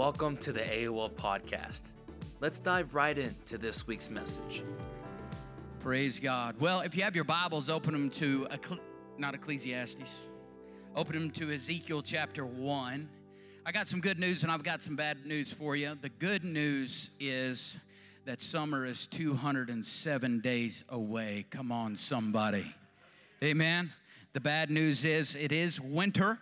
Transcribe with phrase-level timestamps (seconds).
[0.00, 1.82] Welcome to the AOL podcast.
[2.40, 4.62] Let's dive right into this week's message.
[5.80, 6.58] Praise God.
[6.58, 8.48] Well, if you have your Bibles, open them to,
[9.18, 10.22] not Ecclesiastes,
[10.96, 13.10] open them to Ezekiel chapter 1.
[13.66, 15.94] I got some good news and I've got some bad news for you.
[16.00, 17.76] The good news is
[18.24, 21.44] that summer is 207 days away.
[21.50, 22.74] Come on, somebody.
[23.44, 23.92] Amen.
[24.32, 26.38] The bad news is it is winter.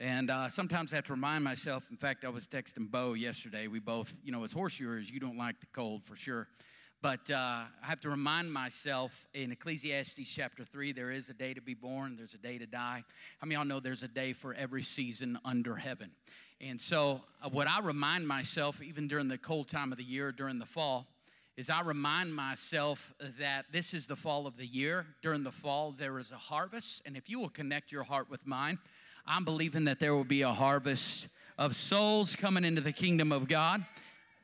[0.00, 1.88] And uh, sometimes I have to remind myself.
[1.90, 3.66] In fact, I was texting Bo yesterday.
[3.66, 6.46] We both, you know, as horseshoers, you don't like the cold for sure.
[7.02, 11.52] But uh, I have to remind myself in Ecclesiastes chapter 3, there is a day
[11.52, 13.02] to be born, there's a day to die.
[13.38, 16.12] How many y'all know there's a day for every season under heaven?
[16.60, 20.30] And so, uh, what I remind myself, even during the cold time of the year,
[20.30, 21.06] during the fall,
[21.56, 25.06] is I remind myself that this is the fall of the year.
[25.22, 27.02] During the fall, there is a harvest.
[27.04, 28.78] And if you will connect your heart with mine,
[29.30, 33.46] I'm believing that there will be a harvest of souls coming into the kingdom of
[33.46, 33.84] God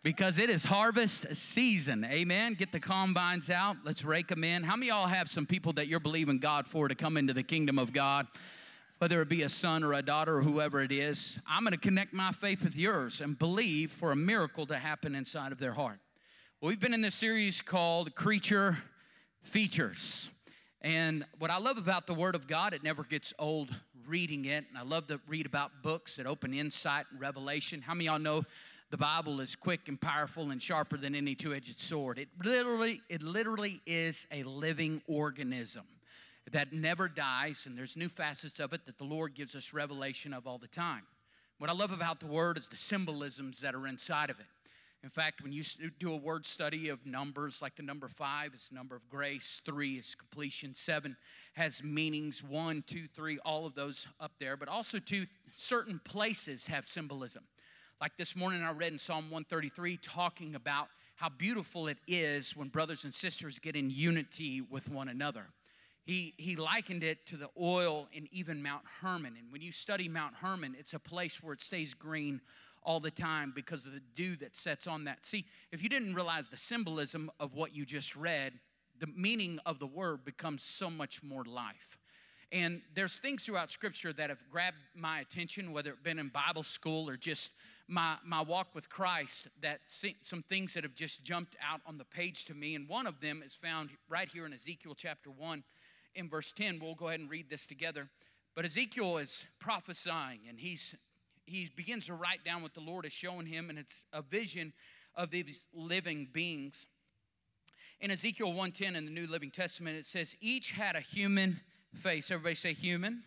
[0.02, 2.04] because it is harvest season.
[2.04, 2.52] Amen.
[2.52, 3.78] Get the combines out.
[3.82, 4.62] Let's rake them in.
[4.62, 7.42] How many y'all have some people that you're believing God for to come into the
[7.42, 8.26] kingdom of God?
[8.98, 11.78] Whether it be a son or a daughter or whoever it is, I'm going to
[11.78, 15.72] connect my faith with yours and believe for a miracle to happen inside of their
[15.72, 15.98] heart.
[16.60, 18.76] Well, we've been in this series called Creature
[19.44, 20.30] Features.
[20.82, 23.74] And what I love about the Word of God, it never gets old
[24.06, 24.64] reading it.
[24.68, 27.82] And I love to read about books that open insight and revelation.
[27.82, 28.44] How many y'all know
[28.90, 32.18] the Bible is quick and powerful and sharper than any two-edged sword?
[32.18, 35.84] It literally, it literally is a living organism
[36.52, 40.34] that never dies, and there's new facets of it that the Lord gives us revelation
[40.34, 41.02] of all the time.
[41.58, 44.46] What I love about the Word is the symbolisms that are inside of it.
[45.04, 45.62] In fact, when you
[46.00, 49.98] do a word study of numbers, like the number five is number of grace, three
[49.98, 51.18] is completion, seven
[51.52, 56.68] has meanings, one, two, three, all of those up there, but also two, certain places
[56.68, 57.44] have symbolism.
[58.00, 62.68] Like this morning, I read in Psalm 133 talking about how beautiful it is when
[62.68, 65.48] brothers and sisters get in unity with one another.
[66.06, 69.34] He, he likened it to the oil in even Mount Hermon.
[69.38, 72.40] And when you study Mount Hermon, it's a place where it stays green
[72.84, 75.24] all the time because of the dew that sets on that.
[75.24, 78.54] See, if you didn't realize the symbolism of what you just read,
[78.98, 81.98] the meaning of the word becomes so much more life.
[82.52, 86.62] And there's things throughout Scripture that have grabbed my attention, whether it's been in Bible
[86.62, 87.50] school or just
[87.88, 92.04] my, my walk with Christ, that some things that have just jumped out on the
[92.04, 92.76] page to me.
[92.76, 95.64] And one of them is found right here in Ezekiel chapter 1
[96.14, 96.78] in verse 10.
[96.80, 98.08] We'll go ahead and read this together.
[98.54, 100.94] But Ezekiel is prophesying and he's
[101.46, 104.72] he begins to write down what the Lord is showing him, and it's a vision
[105.14, 106.86] of these living beings.
[108.00, 111.60] In Ezekiel 1:10 in the New Living Testament, it says, each had a human
[111.94, 112.30] face.
[112.30, 113.22] Everybody say human.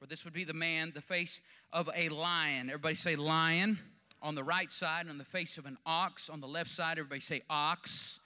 [0.00, 1.40] Or this would be the man, the face
[1.72, 2.68] of a lion.
[2.68, 3.78] Everybody say lion
[4.20, 6.98] on the right side, and on the face of an ox on the left side.
[6.98, 8.20] Everybody say ox.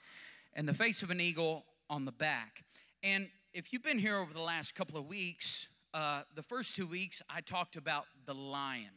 [0.53, 2.63] And the face of an eagle on the back.
[3.01, 6.85] And if you've been here over the last couple of weeks, uh, the first two
[6.85, 8.91] weeks I talked about the lion.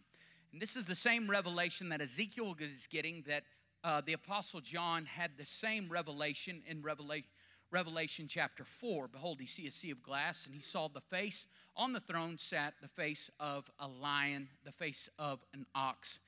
[0.52, 3.44] And this is the same revelation that Ezekiel is getting, that
[3.82, 7.28] uh, the Apostle John had the same revelation in Revelation.
[7.70, 9.08] Revelation chapter 4.
[9.08, 12.36] Behold, he see a sea of glass, and he saw the face on the throne
[12.36, 16.18] sat the face of a lion, the face of an ox,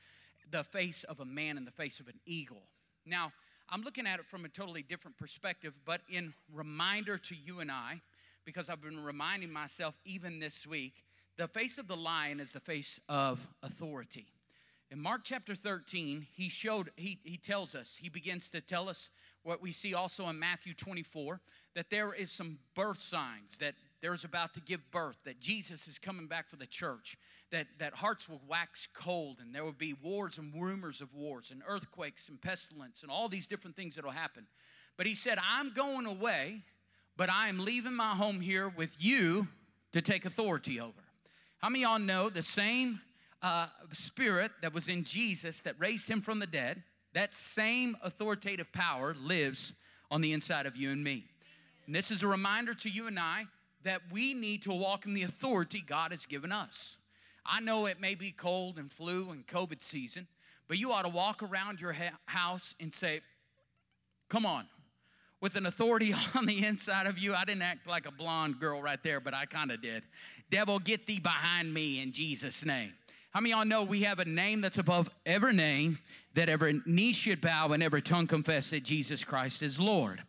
[0.50, 2.62] the face of a man, and the face of an eagle.
[3.04, 3.30] Now,
[3.68, 7.70] I'm looking at it from a totally different perspective, but in reminder to you and
[7.70, 8.00] I,
[8.46, 11.03] because I've been reminding myself even this week
[11.37, 14.27] the face of the lion is the face of authority.
[14.91, 19.11] In Mark chapter 13, he showed, he, he tells us, he begins to tell us
[19.43, 21.41] what we see also in Matthew 24,
[21.75, 25.99] that there is some birth signs, that there's about to give birth, that Jesus is
[25.99, 27.17] coming back for the church,
[27.51, 31.51] that, that hearts will wax cold, and there will be wars and rumors of wars,
[31.51, 34.47] and earthquakes and pestilence, and all these different things that will happen.
[34.97, 36.62] But he said, I'm going away,
[37.16, 39.49] but I am leaving my home here with you
[39.93, 41.03] to take authority over.
[41.65, 43.01] How many y'all know the same
[43.41, 46.83] uh, spirit that was in Jesus that raised him from the dead,
[47.15, 49.72] that same authoritative power lives
[50.11, 51.25] on the inside of you and me?
[51.87, 53.47] And this is a reminder to you and I
[53.83, 56.99] that we need to walk in the authority God has given us.
[57.47, 60.27] I know it may be cold and flu and COVID season,
[60.69, 63.22] but you ought to walk around your ha- house and say,
[64.28, 64.66] Come on,
[65.44, 67.34] with an authority on the inside of you.
[67.34, 70.02] I didn't act like a blonde girl right there, but I kind of did.
[70.50, 72.94] Devil, get thee behind me in Jesus' name.
[73.30, 75.98] How many y'all know we have a name that's above every name,
[76.32, 80.22] that every knee should bow and every tongue confess that Jesus Christ is Lord?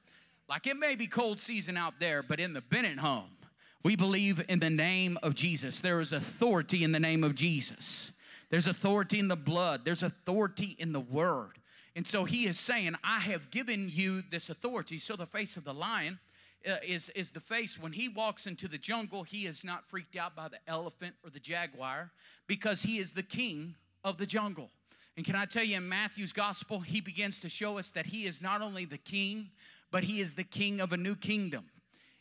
[0.49, 3.37] Like it may be cold season out there, but in the Bennett home,
[3.83, 5.79] we believe in the name of Jesus.
[5.79, 8.11] There is authority in the name of Jesus.
[8.49, 11.53] There's authority in the blood, there's authority in the word.
[11.95, 14.97] And so he is saying, I have given you this authority.
[14.97, 16.19] So the face of the lion
[16.67, 17.79] uh, is, is the face.
[17.79, 21.29] When he walks into the jungle, he is not freaked out by the elephant or
[21.29, 22.11] the jaguar
[22.47, 24.69] because he is the king of the jungle.
[25.15, 28.25] And can I tell you, in Matthew's gospel, he begins to show us that he
[28.25, 29.51] is not only the king,
[29.89, 31.65] but he is the king of a new kingdom.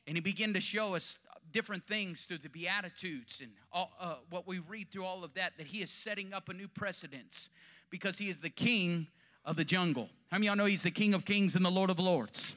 [0.07, 1.19] And he began to show us
[1.51, 5.55] different things through the Beatitudes and all, uh, what we read through all of that,
[5.59, 7.49] that he is setting up a new precedence
[7.91, 9.09] because he is the king
[9.45, 10.09] of the jungle.
[10.31, 12.57] How many y'all know he's the king of kings and the lord of lords?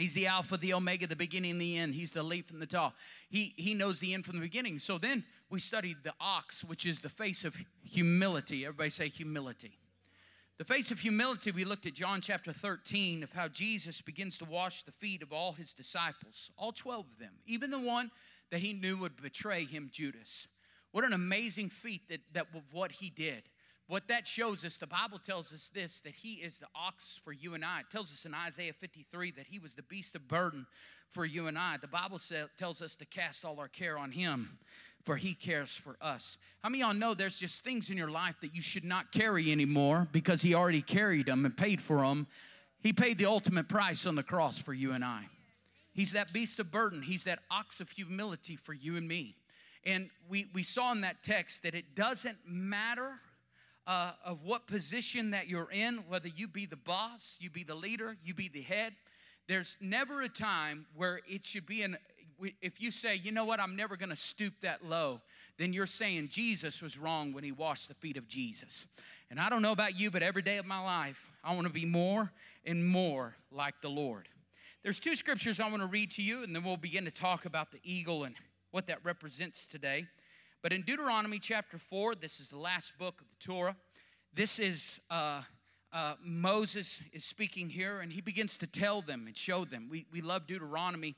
[0.00, 1.94] He's the Alpha, the Omega, the beginning and the end.
[1.94, 2.94] He's the Aleph and the Tav.
[3.28, 4.78] He, he knows the end from the beginning.
[4.78, 8.64] So then we studied the ox, which is the face of humility.
[8.64, 9.76] Everybody say humility.
[10.56, 14.44] The face of humility, we looked at John chapter 13 of how Jesus begins to
[14.44, 18.10] wash the feet of all his disciples, all 12 of them, even the one
[18.50, 20.48] that he knew would betray him, Judas.
[20.92, 23.44] What an amazing feat that, that of what he did.
[23.90, 27.32] What that shows us, the Bible tells us this that He is the ox for
[27.32, 27.80] you and I.
[27.80, 30.68] It tells us in Isaiah 53 that He was the beast of burden
[31.08, 31.76] for you and I.
[31.76, 34.60] The Bible say, tells us to cast all our care on Him,
[35.04, 36.38] for He cares for us.
[36.62, 39.50] How many y'all know there's just things in your life that you should not carry
[39.50, 42.28] anymore because He already carried them and paid for them?
[42.84, 45.24] He paid the ultimate price on the cross for you and I.
[45.92, 49.34] He's that beast of burden, He's that ox of humility for you and me.
[49.84, 53.18] And we, we saw in that text that it doesn't matter
[53.90, 57.74] uh, of what position that you're in, whether you be the boss, you be the
[57.74, 58.92] leader, you be the head.
[59.48, 61.96] There's never a time where it should be an
[62.62, 65.20] if you say, you know what, I'm never gonna stoop that low,
[65.58, 68.86] then you're saying Jesus was wrong when he washed the feet of Jesus.
[69.28, 71.84] And I don't know about you, but every day of my life, I wanna be
[71.84, 72.32] more
[72.64, 74.28] and more like the Lord.
[74.82, 77.72] There's two scriptures I wanna read to you, and then we'll begin to talk about
[77.72, 78.36] the eagle and
[78.70, 80.06] what that represents today.
[80.62, 83.76] But in Deuteronomy chapter 4, this is the last book of the Torah.
[84.34, 85.40] This is uh,
[85.90, 89.88] uh, Moses is speaking here, and he begins to tell them and show them.
[89.90, 91.16] We, we love Deuteronomy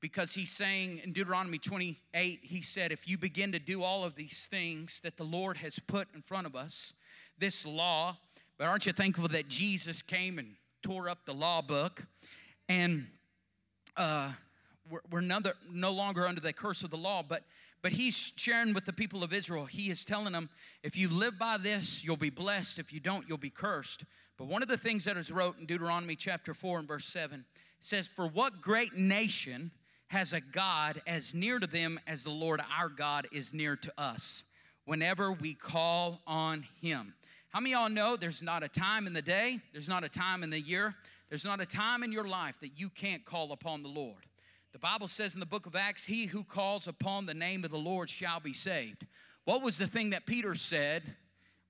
[0.00, 4.14] because he's saying in Deuteronomy 28, he said, If you begin to do all of
[4.14, 6.94] these things that the Lord has put in front of us,
[7.36, 8.18] this law,
[8.58, 10.54] but aren't you thankful that Jesus came and
[10.84, 12.04] tore up the law book?
[12.68, 13.08] And
[13.96, 14.30] uh,
[14.88, 17.42] we're, we're no longer under the curse of the law, but
[17.84, 19.66] but he's sharing with the people of Israel.
[19.66, 20.48] He is telling them,
[20.82, 22.78] if you live by this, you'll be blessed.
[22.78, 24.06] If you don't, you'll be cursed.
[24.38, 27.44] But one of the things that is wrote in Deuteronomy chapter 4 and verse 7
[27.80, 29.70] says, For what great nation
[30.06, 33.92] has a God as near to them as the Lord our God is near to
[33.98, 34.44] us
[34.86, 37.12] whenever we call on him?
[37.50, 40.42] How many y'all know there's not a time in the day, there's not a time
[40.42, 40.94] in the year,
[41.28, 44.24] there's not a time in your life that you can't call upon the Lord?
[44.74, 47.70] The Bible says in the book of Acts, He who calls upon the name of
[47.70, 49.06] the Lord shall be saved.
[49.44, 51.04] What was the thing that Peter said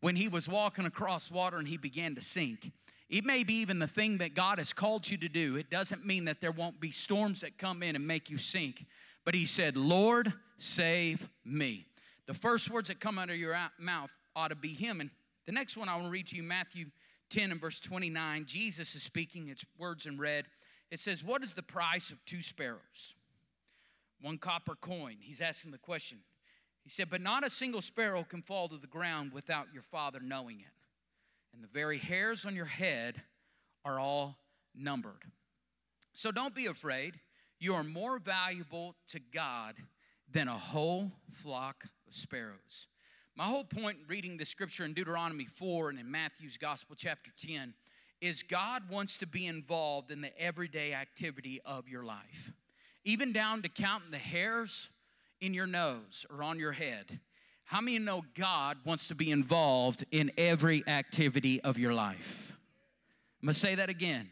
[0.00, 2.72] when he was walking across water and he began to sink?
[3.10, 5.54] It may be even the thing that God has called you to do.
[5.56, 8.86] It doesn't mean that there won't be storms that come in and make you sink.
[9.26, 11.84] But he said, Lord, save me.
[12.26, 15.02] The first words that come out of your mouth ought to be Him.
[15.02, 15.10] And
[15.44, 16.86] the next one I want to read to you, Matthew
[17.28, 18.46] 10 and verse 29.
[18.46, 20.46] Jesus is speaking, it's words in red.
[20.94, 23.16] It says, What is the price of two sparrows?
[24.20, 25.16] One copper coin.
[25.18, 26.18] He's asking the question.
[26.84, 30.20] He said, But not a single sparrow can fall to the ground without your father
[30.22, 30.72] knowing it.
[31.52, 33.22] And the very hairs on your head
[33.84, 34.38] are all
[34.72, 35.32] numbered.
[36.12, 37.18] So don't be afraid.
[37.58, 39.74] You are more valuable to God
[40.30, 42.86] than a whole flock of sparrows.
[43.34, 47.32] My whole point in reading the scripture in Deuteronomy 4 and in Matthew's Gospel, chapter
[47.36, 47.74] 10,
[48.24, 52.54] is God wants to be involved in the everyday activity of your life,
[53.04, 54.88] even down to counting the hairs
[55.42, 57.20] in your nose or on your head.
[57.64, 62.56] How many know God wants to be involved in every activity of your life?
[63.42, 64.30] I'm gonna say that again.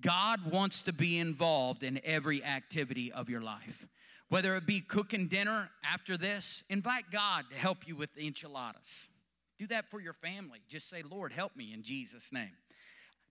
[0.00, 3.86] God wants to be involved in every activity of your life.
[4.30, 9.08] Whether it be cooking dinner after this, invite God to help you with the enchiladas.
[9.58, 10.60] Do that for your family.
[10.66, 12.56] Just say, Lord, help me in Jesus' name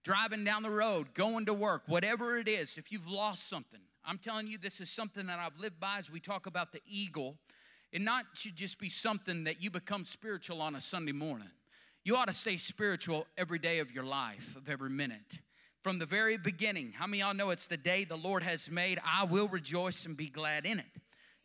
[0.04, 4.18] driving down the road, going to work, whatever it is, if you've lost something, I'm
[4.18, 7.38] telling you, this is something that I've lived by as we talk about the eagle.
[7.94, 11.52] And not should just be something that you become spiritual on a Sunday morning.
[12.04, 15.40] You ought to stay spiritual every day of your life, of every minute.
[15.84, 19.00] From the very beginning, how many y'all know it's the day the Lord has made?
[19.06, 20.86] I will rejoice and be glad in it.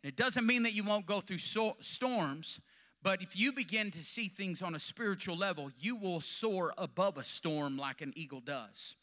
[0.03, 2.59] And it doesn't mean that you won't go through so- storms,
[3.01, 7.17] but if you begin to see things on a spiritual level, you will soar above
[7.17, 8.95] a storm like an eagle does.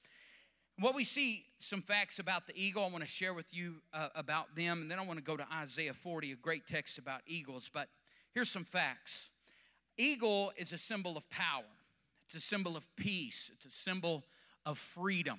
[0.78, 4.08] What we see, some facts about the eagle, I want to share with you uh,
[4.14, 7.22] about them, and then I want to go to Isaiah 40, a great text about
[7.26, 7.70] eagles.
[7.72, 7.88] But
[8.34, 9.30] here's some facts
[9.96, 11.64] eagle is a symbol of power,
[12.26, 14.24] it's a symbol of peace, it's a symbol
[14.66, 15.38] of freedom.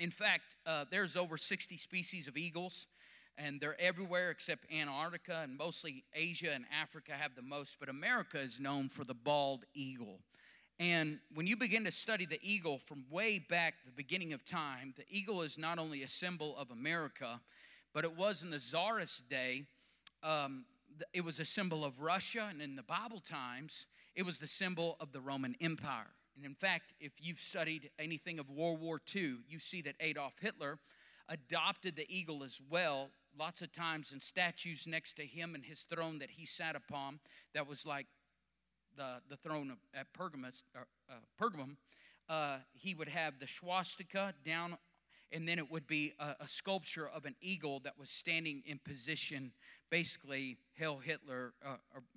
[0.00, 2.88] In fact, uh, there's over 60 species of eagles,
[3.36, 8.38] and they're everywhere except Antarctica, and mostly Asia and Africa have the most, but America
[8.38, 10.20] is known for the bald eagle.
[10.78, 14.94] And when you begin to study the eagle from way back, the beginning of time,
[14.96, 17.40] the eagle is not only a symbol of America,
[17.92, 19.66] but it was in the Tsarist day,
[20.22, 20.64] um,
[21.12, 24.96] it was a symbol of Russia, and in the Bible times, it was the symbol
[25.00, 26.10] of the Roman Empire.
[26.36, 30.34] And in fact, if you've studied anything of World War II, you see that Adolf
[30.40, 30.78] Hitler
[31.28, 33.10] adopted the eagle as well.
[33.36, 37.18] Lots of times in statues next to him and his throne that he sat upon,
[37.52, 38.06] that was like
[38.96, 41.76] the, the throne of, at Pergamus, uh, uh, Pergamum,
[42.28, 44.78] uh, he would have the swastika down,
[45.32, 48.78] and then it would be a, a, sculpture of an eagle that was standing in
[48.78, 49.52] position,
[49.90, 51.76] basically, hail Hitler, uh,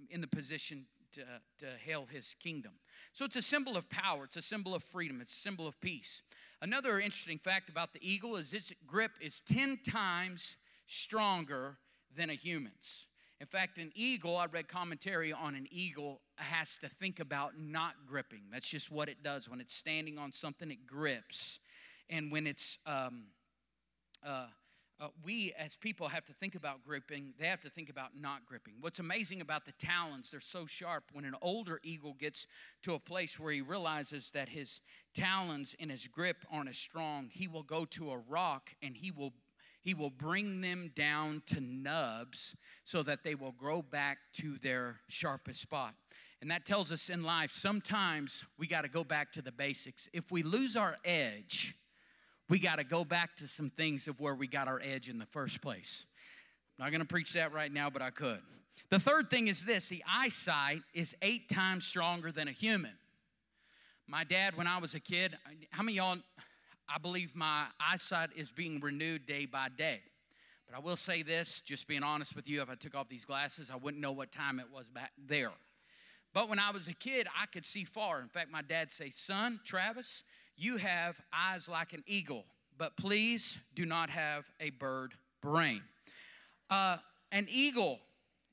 [0.10, 1.22] in the position to,
[1.60, 2.74] to hail his kingdom.
[3.14, 5.80] So it's a symbol of power, it's a symbol of freedom, it's a symbol of
[5.82, 6.22] peace.
[6.62, 11.78] Another interesting fact about the eagle is its grip is 10 times stronger
[12.16, 13.08] than a human's.
[13.40, 17.94] In fact, an eagle, I read commentary on an eagle, has to think about not
[18.08, 18.44] gripping.
[18.52, 19.48] That's just what it does.
[19.48, 21.60] When it's standing on something, it grips.
[22.10, 23.26] And when it's, um,
[24.26, 24.48] uh,
[25.00, 28.48] uh, we as people have to think about gripping, they have to think about not
[28.48, 28.74] gripping.
[28.82, 31.04] What's amazing about the talons, they're so sharp.
[31.14, 32.48] When an older eagle gets
[32.82, 34.82] to a place where he realizes that his
[35.14, 39.12] talons and his grip aren't as strong, he will go to a rock and he
[39.12, 39.34] will
[39.82, 45.00] he will bring them down to nubs so that they will grow back to their
[45.08, 45.94] sharpest spot.
[46.42, 50.08] And that tells us in life sometimes we got to go back to the basics.
[50.14, 51.76] If we lose our edge,
[52.50, 55.18] we got to go back to some things of where we got our edge in
[55.18, 56.06] the first place.
[56.78, 58.40] I'm not going to preach that right now, but I could.
[58.90, 62.94] The third thing is this the eyesight is eight times stronger than a human.
[64.08, 65.38] My dad, when I was a kid,
[65.72, 66.18] how many y'all
[66.90, 70.02] I believe my eyesight is being renewed day by day.
[70.68, 73.26] But I will say this, just being honest with you, if I took off these
[73.26, 75.52] glasses, I wouldn't know what time it was back there.
[76.34, 78.22] But when I was a kid, I could see far.
[78.22, 80.24] In fact, my dad say, "Son, Travis,
[80.56, 82.46] you have eyes like an eagle,
[82.78, 85.84] but please do not have a bird brain."
[86.70, 86.98] Uh,
[87.32, 88.00] an eagle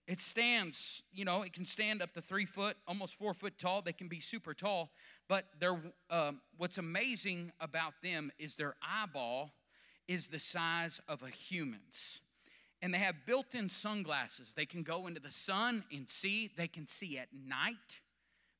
[0.06, 3.80] it stands, you know, it can stand up to three foot, almost four foot tall.
[3.80, 4.90] They can be super tall.
[5.28, 5.80] But they're,
[6.10, 9.52] um, what's amazing about them is their eyeball
[10.06, 12.20] is the size of a human's.
[12.82, 14.52] And they have built in sunglasses.
[14.54, 16.50] They can go into the sun and see.
[16.54, 18.00] They can see at night.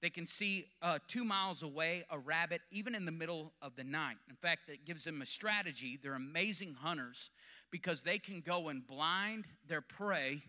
[0.00, 3.84] They can see uh, two miles away a rabbit, even in the middle of the
[3.84, 4.16] night.
[4.30, 5.98] In fact, it gives them a strategy.
[6.02, 7.28] They're amazing hunters
[7.70, 10.42] because they can go and blind their prey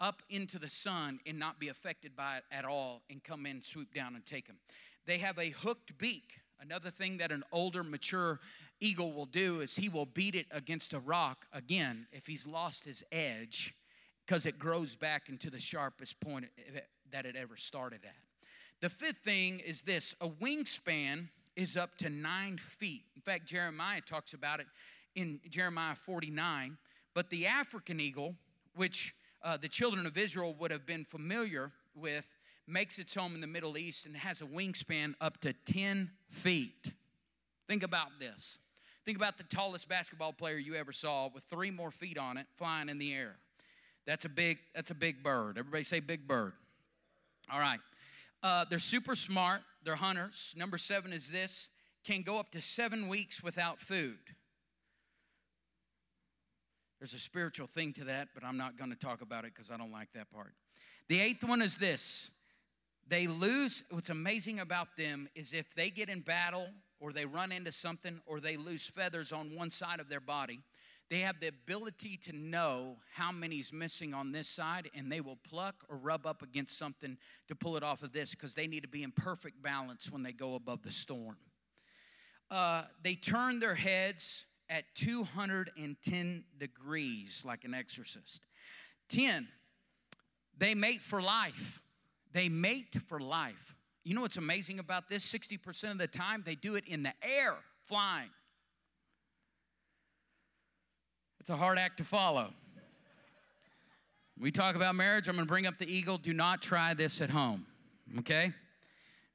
[0.00, 3.62] up into the sun and not be affected by it at all and come in,
[3.62, 4.58] swoop down, and take them.
[5.06, 6.40] They have a hooked beak.
[6.60, 8.40] Another thing that an older, mature
[8.80, 12.84] eagle will do is he will beat it against a rock again if he's lost
[12.84, 13.74] his edge
[14.26, 16.46] because it grows back into the sharpest point
[17.10, 18.14] that it ever started at.
[18.80, 23.04] The fifth thing is this a wingspan is up to nine feet.
[23.16, 24.66] In fact, Jeremiah talks about it
[25.16, 26.78] in Jeremiah 49.
[27.14, 28.36] But the African eagle,
[28.76, 32.26] which uh, the children of Israel would have been familiar with,
[32.66, 36.92] makes its home in the Middle East and has a wingspan up to 10 feet.
[37.66, 38.58] Think about this.
[39.04, 42.46] Think about the tallest basketball player you ever saw with three more feet on it
[42.56, 43.36] flying in the air.
[44.06, 45.58] That's a big, that's a big bird.
[45.58, 46.52] Everybody say big bird.
[47.50, 47.80] All right.
[48.42, 49.62] Uh, they're super smart.
[49.84, 50.54] They're hunters.
[50.56, 51.68] Number seven is this
[52.04, 54.18] can go up to seven weeks without food.
[56.98, 59.70] There's a spiritual thing to that, but I'm not going to talk about it because
[59.70, 60.54] I don't like that part.
[61.08, 62.30] The eighth one is this
[63.08, 63.84] they lose.
[63.90, 66.68] What's amazing about them is if they get in battle
[67.00, 70.60] or they run into something or they lose feathers on one side of their body,
[71.08, 75.38] they have the ability to know how many's missing on this side and they will
[75.48, 78.82] pluck or rub up against something to pull it off of this because they need
[78.82, 81.36] to be in perfect balance when they go above the storm.
[82.50, 88.42] Uh, they turn their heads at 210 degrees like an exorcist.
[89.08, 89.48] 10,
[90.56, 91.80] they mate for life.
[92.32, 93.74] They mate for life.
[94.04, 95.24] You know what's amazing about this?
[95.30, 97.56] 60% of the time they do it in the air,
[97.86, 98.30] flying.
[101.40, 102.52] It's a hard act to follow.
[104.38, 106.16] We talk about marriage, I'm going to bring up the eagle.
[106.16, 107.66] Do not try this at home,
[108.20, 108.52] okay?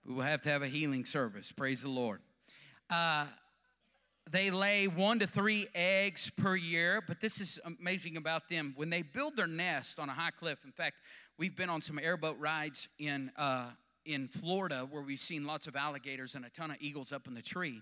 [0.05, 1.51] We will have to have a healing service.
[1.51, 2.21] Praise the Lord.
[2.89, 3.25] Uh,
[4.29, 8.73] they lay one to three eggs per year, but this is amazing about them.
[8.75, 10.95] When they build their nest on a high cliff, in fact,
[11.37, 13.71] we've been on some airboat rides in, uh,
[14.05, 17.33] in Florida where we've seen lots of alligators and a ton of eagles up in
[17.33, 17.81] the tree.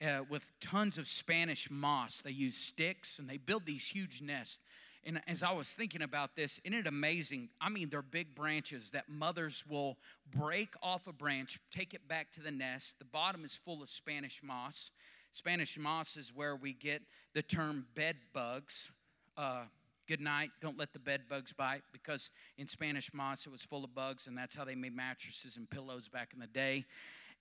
[0.00, 2.20] Uh, with tons of Spanish moss.
[2.24, 4.60] They use sticks and they build these huge nests.
[5.04, 7.48] And as I was thinking about this, isn't it amazing?
[7.60, 9.96] I mean, they're big branches that mothers will
[10.30, 13.00] break off a branch, take it back to the nest.
[13.00, 14.92] The bottom is full of Spanish moss.
[15.38, 17.00] Spanish moss is where we get
[17.32, 18.90] the term bed bugs.
[19.36, 19.62] Uh,
[20.08, 23.84] good night, don't let the bed bugs bite, because in Spanish moss it was full
[23.84, 26.84] of bugs, and that's how they made mattresses and pillows back in the day.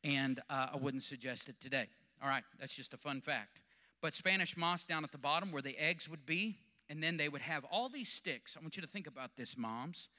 [0.03, 1.87] And uh, I wouldn't suggest it today.
[2.21, 3.61] All right, that's just a fun fact.
[3.99, 6.57] But Spanish moss down at the bottom where the eggs would be,
[6.91, 8.55] and then they would have all these sticks.
[8.55, 10.09] I want you to think about this, moms.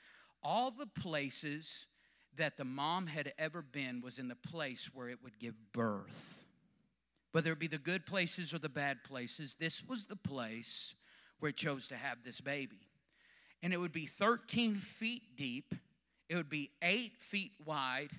[0.42, 1.86] All the places
[2.36, 6.44] that the mom had ever been was in the place where it would give birth.
[7.32, 10.94] Whether it be the good places or the bad places, this was the place
[11.38, 12.88] where it chose to have this baby.
[13.62, 15.74] And it would be 13 feet deep,
[16.28, 18.10] it would be eight feet wide,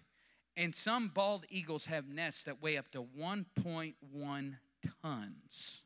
[0.58, 4.56] and some bald eagles have nests that weigh up to 1.1
[5.02, 5.84] tons.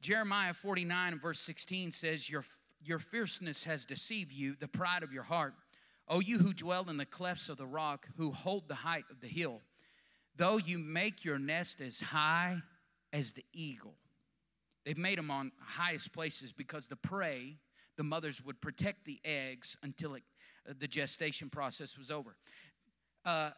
[0.00, 2.44] Jeremiah 49 and verse 16 says, Your,
[2.84, 5.54] your fierceness has deceived you, the pride of your heart.
[6.06, 9.20] O you who dwell in the clefts of the rock, who hold the height of
[9.20, 9.62] the hill,
[10.36, 12.62] though you make your nest as high
[13.12, 13.94] as the eagle.
[14.84, 17.56] They've made them on highest places because the prey,
[17.96, 20.22] the mothers would protect the eggs until it,
[20.78, 22.36] the gestation process was over.
[23.24, 23.50] Uh,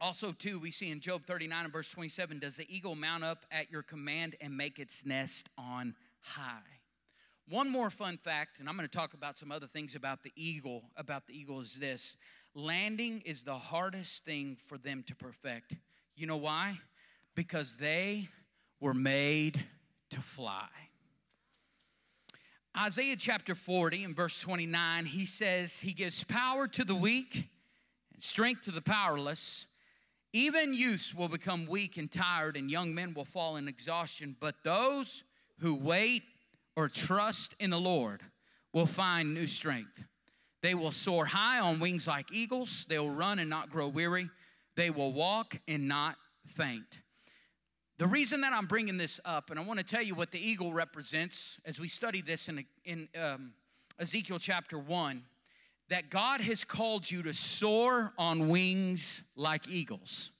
[0.00, 3.46] also, too, we see in Job 39 and verse 27 Does the eagle mount up
[3.52, 6.58] at your command and make its nest on high?
[7.48, 10.32] One more fun fact, and I'm going to talk about some other things about the
[10.34, 10.84] eagle.
[10.96, 12.16] About the eagle is this
[12.54, 15.74] landing is the hardest thing for them to perfect.
[16.16, 16.78] You know why?
[17.34, 18.28] Because they
[18.80, 19.64] were made
[20.10, 20.68] to fly.
[22.76, 27.48] Isaiah chapter 40 and verse 29, he says, He gives power to the weak
[28.14, 29.66] and strength to the powerless.
[30.32, 34.36] Even youths will become weak and tired, and young men will fall in exhaustion.
[34.40, 35.22] But those
[35.58, 36.22] who wait
[36.74, 38.22] or trust in the Lord
[38.72, 40.06] will find new strength.
[40.62, 42.86] They will soar high on wings like eagles.
[42.88, 44.30] They will run and not grow weary.
[44.76, 47.00] They will walk and not faint.
[47.98, 50.38] The reason that I'm bringing this up, and I want to tell you what the
[50.38, 53.52] eagle represents as we study this in, in um,
[53.98, 55.22] Ezekiel chapter 1
[55.88, 60.32] that God has called you to soar on wings like eagles.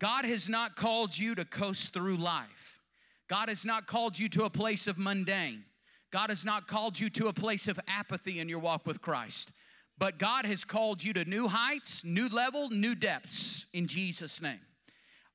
[0.00, 2.80] God has not called you to coast through life.
[3.28, 5.64] God has not called you to a place of mundane.
[6.12, 9.50] God has not called you to a place of apathy in your walk with Christ.
[9.98, 14.60] But God has called you to new heights, new level, new depths in Jesus' name.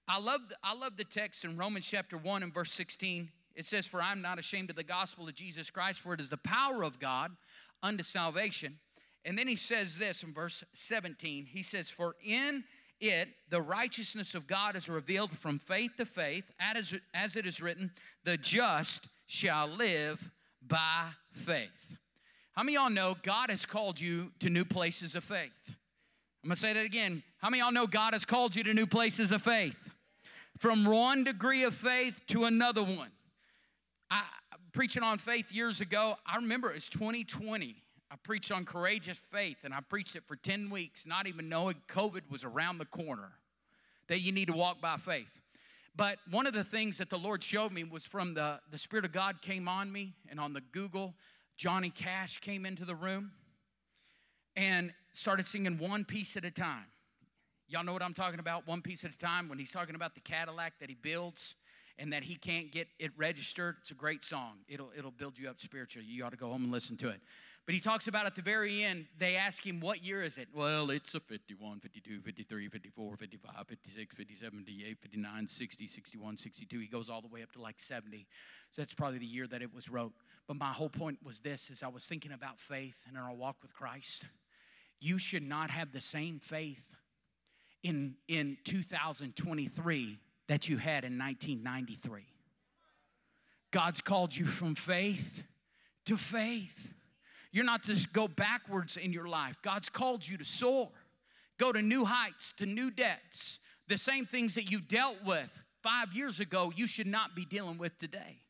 [0.07, 3.29] I love, I love the text in Romans chapter 1 and verse 16.
[3.55, 6.29] It says, For I'm not ashamed of the gospel of Jesus Christ, for it is
[6.29, 7.31] the power of God
[7.83, 8.79] unto salvation
[9.27, 12.63] and then he says this in verse 17 he says, For in
[13.01, 17.61] it the righteousness of God is revealed from faith to faith, as as it is
[17.61, 17.91] written,
[18.23, 20.31] the just shall live
[20.67, 21.97] by faith.
[22.53, 25.75] How many y'all know God has called you to new places of faith?
[26.43, 27.23] I'm gonna say that again.
[27.37, 29.93] How many y'all know God has called you to new places of faith?
[30.59, 33.11] From one degree of faith to another one.
[34.09, 34.23] I
[34.71, 37.75] preaching on faith years ago, I remember it was 2020
[38.09, 41.75] I preached on courageous faith, and I preached it for 10 weeks, not even knowing
[41.89, 43.31] COVID was around the corner,
[44.07, 45.41] that you need to walk by faith.
[45.97, 49.03] But one of the things that the Lord showed me was from the, the Spirit
[49.03, 51.15] of God came on me, and on the Google,
[51.57, 53.31] Johnny Cash came into the room
[54.55, 56.85] and started singing one piece at a time.
[57.67, 58.67] Y'all know what I'm talking about?
[58.67, 59.49] One piece at a time.
[59.49, 61.55] When he's talking about the Cadillac that he builds
[61.97, 64.59] and that he can't get it registered, it's a great song.
[64.67, 66.07] It'll, it'll build you up spiritually.
[66.07, 67.21] You ought to go home and listen to it.
[67.67, 70.47] But he talks about at the very end, they ask him, What year is it?
[70.53, 76.79] Well, it's a 51, 52, 53, 54, 55, 56, 57, 58, 59, 60, 61, 62.
[76.79, 78.25] He goes all the way up to like 70.
[78.71, 80.13] So that's probably the year that it was wrote.
[80.47, 83.57] But my whole point was this as I was thinking about faith and our walk
[83.61, 84.23] with Christ,
[85.01, 86.95] you should not have the same faith
[87.83, 92.21] in, in 2023 that you had in 1993.
[93.71, 95.43] God's called you from faith
[96.05, 96.93] to faith.
[97.51, 99.57] You're not to go backwards in your life.
[99.61, 100.89] God's called you to soar,
[101.57, 103.59] go to new heights, to new depths.
[103.87, 107.77] The same things that you dealt with five years ago, you should not be dealing
[107.77, 108.41] with today.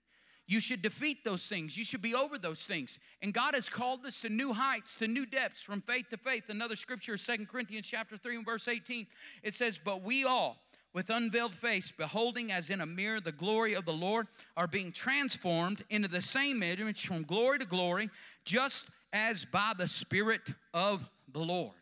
[0.47, 1.77] You should defeat those things.
[1.77, 2.99] You should be over those things.
[3.21, 6.45] And God has called us to new heights, to new depths, from faith to faith.
[6.47, 9.07] Another scripture 2 Corinthians chapter 3 and verse 18.
[9.43, 10.57] It says, But we all
[10.97, 14.91] with unveiled face, beholding as in a mirror the glory of the Lord, are being
[14.91, 18.09] transformed into the same image from glory to glory,
[18.45, 20.41] just as by the Spirit
[20.73, 21.75] of the Lord.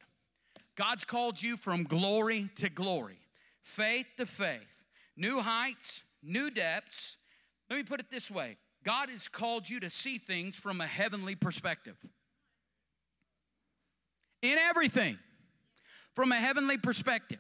[0.76, 3.20] God's called you from glory to glory,
[3.64, 4.84] faith to faith,
[5.16, 7.16] new heights, new depths.
[7.70, 10.88] Let me put it this way God has called you to see things from a
[10.88, 11.96] heavenly perspective.
[14.42, 15.18] In everything,
[16.14, 17.40] from a heavenly perspective.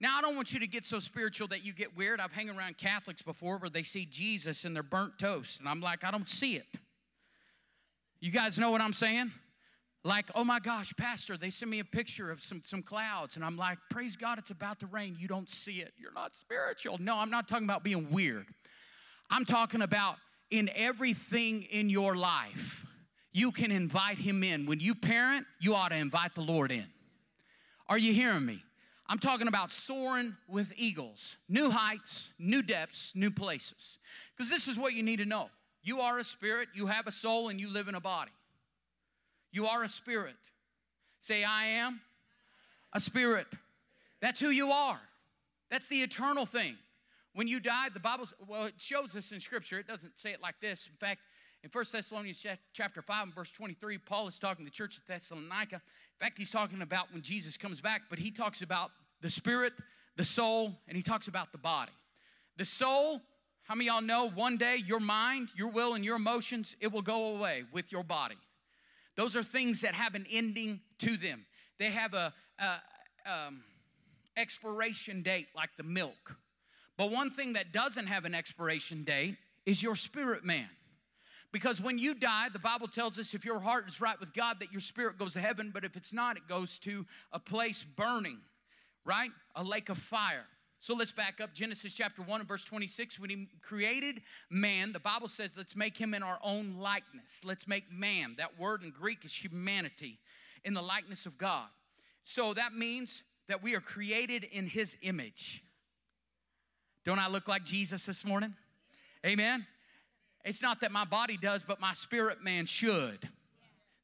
[0.00, 2.20] Now, I don't want you to get so spiritual that you get weird.
[2.20, 5.80] I've hung around Catholics before where they see Jesus in their burnt toast, and I'm
[5.80, 6.66] like, I don't see it.
[8.20, 9.32] You guys know what I'm saying?
[10.02, 13.44] Like, oh my gosh, Pastor, they sent me a picture of some, some clouds, and
[13.44, 15.16] I'm like, praise God, it's about to rain.
[15.18, 15.94] You don't see it.
[15.96, 16.98] You're not spiritual.
[16.98, 18.46] No, I'm not talking about being weird.
[19.30, 20.16] I'm talking about
[20.50, 22.86] in everything in your life,
[23.32, 24.66] you can invite Him in.
[24.66, 26.86] When you parent, you ought to invite the Lord in.
[27.88, 28.62] Are you hearing me?
[29.06, 33.98] I'm talking about soaring with eagles, new heights, new depths, new places.
[34.34, 35.50] Because this is what you need to know
[35.82, 38.32] you are a spirit, you have a soul, and you live in a body.
[39.52, 40.34] You are a spirit.
[41.20, 42.00] Say, I am
[42.92, 43.46] a spirit.
[44.20, 45.00] That's who you are.
[45.70, 46.76] That's the eternal thing.
[47.34, 49.78] When you died, the Bible, well, it shows us in Scripture.
[49.78, 50.86] It doesn't say it like this.
[50.86, 51.20] In fact,
[51.64, 55.06] in 1 Thessalonians chapter 5 and verse 23, Paul is talking to the church of
[55.06, 55.76] Thessalonica.
[55.76, 55.80] In
[56.20, 58.90] fact, he's talking about when Jesus comes back, but he talks about
[59.22, 59.72] the spirit,
[60.16, 61.92] the soul, and he talks about the body.
[62.58, 63.22] The soul,
[63.62, 67.00] how many y'all know one day your mind, your will, and your emotions, it will
[67.00, 68.36] go away with your body.
[69.16, 71.46] Those are things that have an ending to them.
[71.78, 73.64] They have a, a um,
[74.36, 76.36] expiration date like the milk.
[76.98, 80.68] But one thing that doesn't have an expiration date is your spirit man.
[81.54, 84.56] Because when you die, the Bible tells us if your heart is right with God,
[84.58, 87.84] that your spirit goes to heaven, but if it's not, it goes to a place
[87.84, 88.40] burning,
[89.04, 89.30] right?
[89.54, 90.46] A lake of fire.
[90.80, 93.20] So let's back up Genesis chapter 1 and verse 26.
[93.20, 97.42] When he created man, the Bible says, let's make him in our own likeness.
[97.44, 98.34] Let's make man.
[98.38, 100.18] That word in Greek is humanity,
[100.64, 101.68] in the likeness of God.
[102.24, 105.62] So that means that we are created in his image.
[107.04, 108.54] Don't I look like Jesus this morning?
[109.24, 109.68] Amen.
[110.44, 113.28] It's not that my body does, but my spirit man should.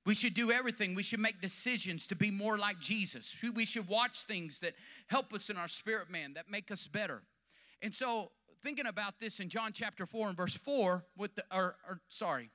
[0.06, 0.94] We should do everything.
[0.94, 3.44] We should make decisions to be more like Jesus.
[3.54, 4.72] We should watch things that
[5.06, 7.22] help us in our spirit man, that make us better.
[7.82, 8.30] And so,
[8.62, 12.50] thinking about this in John chapter 4 and verse 4, with the, or, or sorry,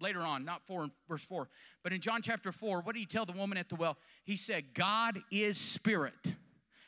[0.00, 1.48] later on, not 4 and verse 4,
[1.82, 3.98] but in John chapter 4, what did he tell the woman at the well?
[4.24, 6.34] He said, God is spirit.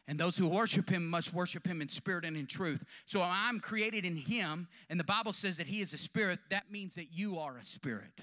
[0.09, 2.85] And those who worship him must worship him in spirit and in truth.
[3.07, 6.41] So I'm created in him, and the Bible says that he is a spirit.
[6.51, 8.21] That means that you are a spirit.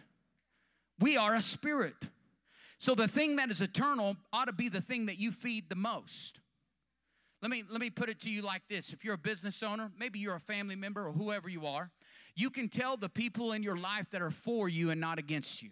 [1.00, 1.96] We are a spirit.
[2.78, 5.76] So the thing that is eternal ought to be the thing that you feed the
[5.76, 6.40] most.
[7.42, 8.92] Let me, let me put it to you like this.
[8.92, 11.92] If you're a business owner, maybe you're a family member or whoever you are,
[12.36, 15.62] you can tell the people in your life that are for you and not against
[15.62, 15.70] you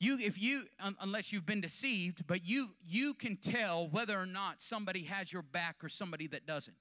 [0.00, 0.64] you if you
[1.00, 5.42] unless you've been deceived but you you can tell whether or not somebody has your
[5.42, 6.76] back or somebody that doesn't.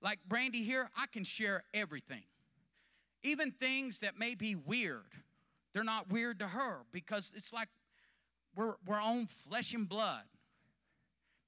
[0.00, 2.22] Like Brandy here i can share everything.
[3.22, 5.12] Even things that may be weird
[5.72, 7.68] they're not weird to her because it's like
[8.54, 10.24] we're we're on flesh and blood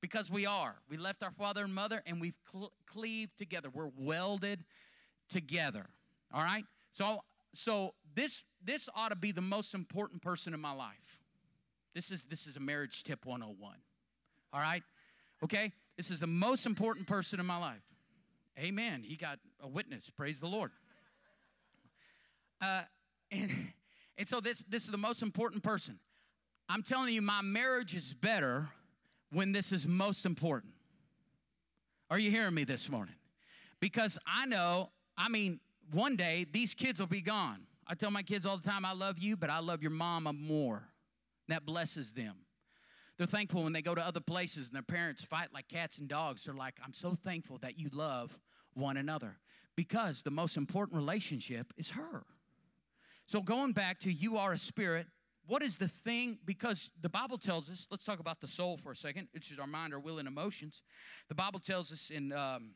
[0.00, 0.76] because we are.
[0.88, 3.70] We left our father and mother and we've cl- cleaved together.
[3.70, 4.64] We're welded
[5.28, 5.86] together
[6.34, 6.64] all right?
[6.92, 7.20] So
[7.56, 11.20] so this this ought to be the most important person in my life.
[11.94, 13.76] This is this is a marriage tip 101.
[14.52, 14.82] All right?
[15.42, 15.72] Okay?
[15.96, 17.82] This is the most important person in my life.
[18.58, 19.02] Amen.
[19.04, 20.10] He got a witness.
[20.10, 20.70] Praise the Lord.
[22.60, 22.82] Uh,
[23.30, 23.50] and,
[24.18, 25.98] and so this this is the most important person.
[26.68, 28.68] I'm telling you, my marriage is better
[29.30, 30.72] when this is most important.
[32.10, 33.16] Are you hearing me this morning?
[33.80, 35.60] Because I know, I mean,
[35.92, 37.66] one day these kids will be gone.
[37.86, 40.32] I tell my kids all the time, I love you, but I love your mama
[40.32, 40.88] more.
[41.48, 42.36] That blesses them.
[43.18, 46.08] They're thankful when they go to other places and their parents fight like cats and
[46.08, 46.44] dogs.
[46.44, 48.38] They're like, I'm so thankful that you love
[48.72, 49.38] one another
[49.76, 52.24] because the most important relationship is her.
[53.26, 55.06] So, going back to you are a spirit,
[55.46, 56.38] what is the thing?
[56.44, 59.58] Because the Bible tells us, let's talk about the soul for a second, which is
[59.58, 60.82] our mind, our will, and emotions.
[61.28, 62.72] The Bible tells us in um,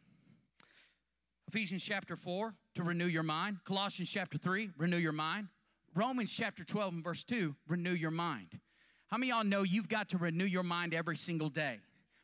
[1.48, 3.56] Ephesians chapter 4 to renew your mind.
[3.64, 5.48] Colossians chapter 3, renew your mind.
[5.94, 8.60] Romans chapter 12 and verse 2, renew your mind.
[9.06, 11.78] How many y'all know you've got to renew your mind every single day?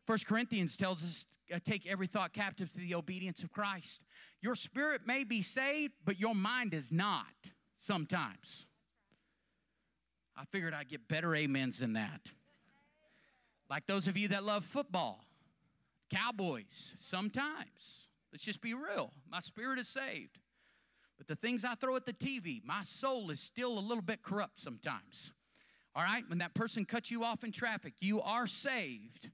[0.06, 4.02] First Corinthians tells us uh, take every thought captive to the obedience of Christ.
[4.42, 7.24] Your spirit may be saved, but your mind is not
[7.78, 8.66] sometimes.
[10.36, 12.30] I figured I'd get better amens than that.
[13.70, 15.24] Like those of you that love football,
[16.10, 19.12] Cowboys, sometimes Let's just be real.
[19.30, 20.40] My spirit is saved.
[21.16, 24.24] But the things I throw at the TV, my soul is still a little bit
[24.24, 25.32] corrupt sometimes.
[25.94, 26.24] All right?
[26.26, 29.30] When that person cuts you off in traffic, you are saved,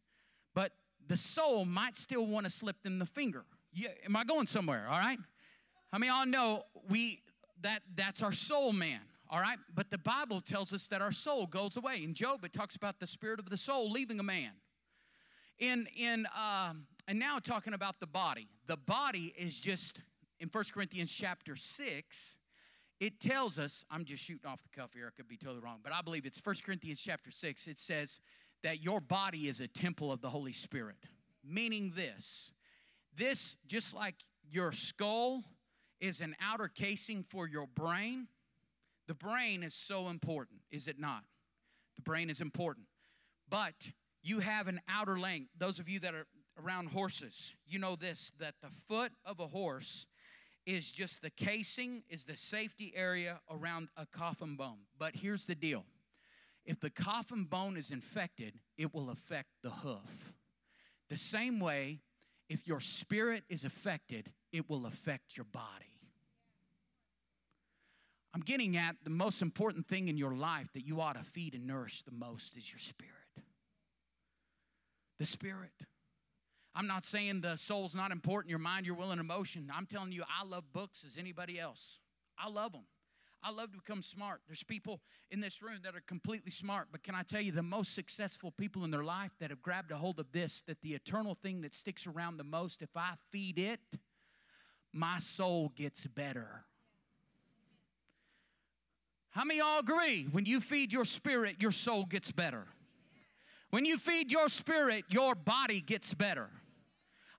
[0.55, 0.73] but
[1.07, 3.47] the soul might still want to slip them the finger.
[3.73, 4.85] Yeah, am I going somewhere?
[4.87, 5.19] All right?
[5.91, 7.23] How many all know we
[7.63, 9.01] that that's our soul man?
[9.31, 9.57] All right?
[9.75, 12.05] But the Bible tells us that our soul goes away.
[12.05, 14.53] In Job, it talks about the spirit of the soul leaving a man.
[15.59, 18.49] In in um, and now talking about the body.
[18.67, 20.01] The body is just
[20.39, 22.39] in 1 Corinthians chapter 6,
[22.99, 25.81] it tells us, I'm just shooting off the cuff here, I could be totally wrong,
[25.83, 28.21] but I believe it's 1 Corinthians chapter 6, it says
[28.63, 30.97] that your body is a temple of the Holy Spirit.
[31.45, 32.53] Meaning this,
[33.17, 34.17] this, just like
[34.51, 35.45] your skull
[36.01, 38.29] is an outer casing for your brain,
[39.09, 41.25] the brain is so important, is it not?
[41.97, 42.87] The brain is important.
[43.49, 43.91] But
[44.23, 45.51] you have an outer length.
[45.59, 46.27] Those of you that are
[46.59, 50.07] around horses, you know this that the foot of a horse
[50.67, 54.81] is just the casing, is the safety area around a coffin bone.
[54.99, 55.85] But here's the deal
[56.65, 60.35] if the coffin bone is infected, it will affect the hoof.
[61.09, 62.01] The same way,
[62.49, 65.87] if your spirit is affected, it will affect your body.
[68.33, 71.55] I'm getting at the most important thing in your life that you ought to feed
[71.55, 73.15] and nourish the most is your spirit.
[75.19, 75.73] The spirit.
[76.81, 79.71] I'm not saying the soul's not important, your mind, your will, and emotion.
[79.71, 82.01] I'm telling you, I love books as anybody else.
[82.39, 82.85] I love them.
[83.43, 84.41] I love to become smart.
[84.47, 87.63] There's people in this room that are completely smart, but can I tell you, the
[87.63, 90.95] most successful people in their life that have grabbed a hold of this, that the
[90.95, 93.81] eternal thing that sticks around the most, if I feed it,
[94.91, 96.65] my soul gets better.
[99.33, 100.29] How many all agree?
[100.33, 102.69] When you feed your spirit, your soul gets better.
[103.69, 106.49] When you feed your spirit, your body gets better.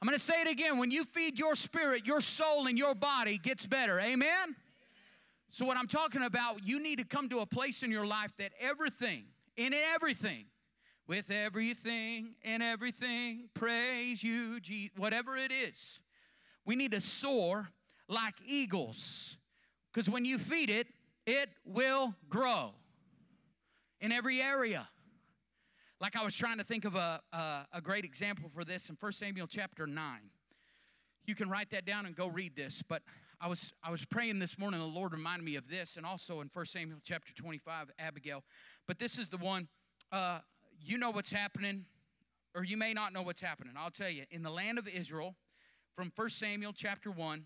[0.01, 0.79] I'm going to say it again.
[0.79, 3.99] When you feed your spirit, your soul and your body gets better.
[3.99, 4.55] Amen?
[5.51, 8.31] So, what I'm talking about, you need to come to a place in your life
[8.37, 9.25] that everything,
[9.57, 10.45] in everything,
[11.07, 15.99] with everything and everything, praise you, Jesus, whatever it is,
[16.65, 17.69] we need to soar
[18.07, 19.37] like eagles.
[19.93, 20.87] Because when you feed it,
[21.27, 22.73] it will grow
[23.99, 24.87] in every area.
[26.01, 28.97] Like I was trying to think of a, a, a great example for this in
[28.99, 30.19] 1 Samuel chapter 9.
[31.27, 33.03] You can write that down and go read this, but
[33.39, 36.41] I was I was praying this morning, the Lord reminded me of this, and also
[36.41, 38.43] in 1 Samuel chapter 25, Abigail.
[38.87, 39.67] But this is the one,
[40.11, 40.39] uh,
[40.83, 41.85] you know what's happening,
[42.55, 43.73] or you may not know what's happening.
[43.77, 44.23] I'll tell you.
[44.31, 45.35] In the land of Israel,
[45.93, 47.43] from 1 Samuel chapter 1,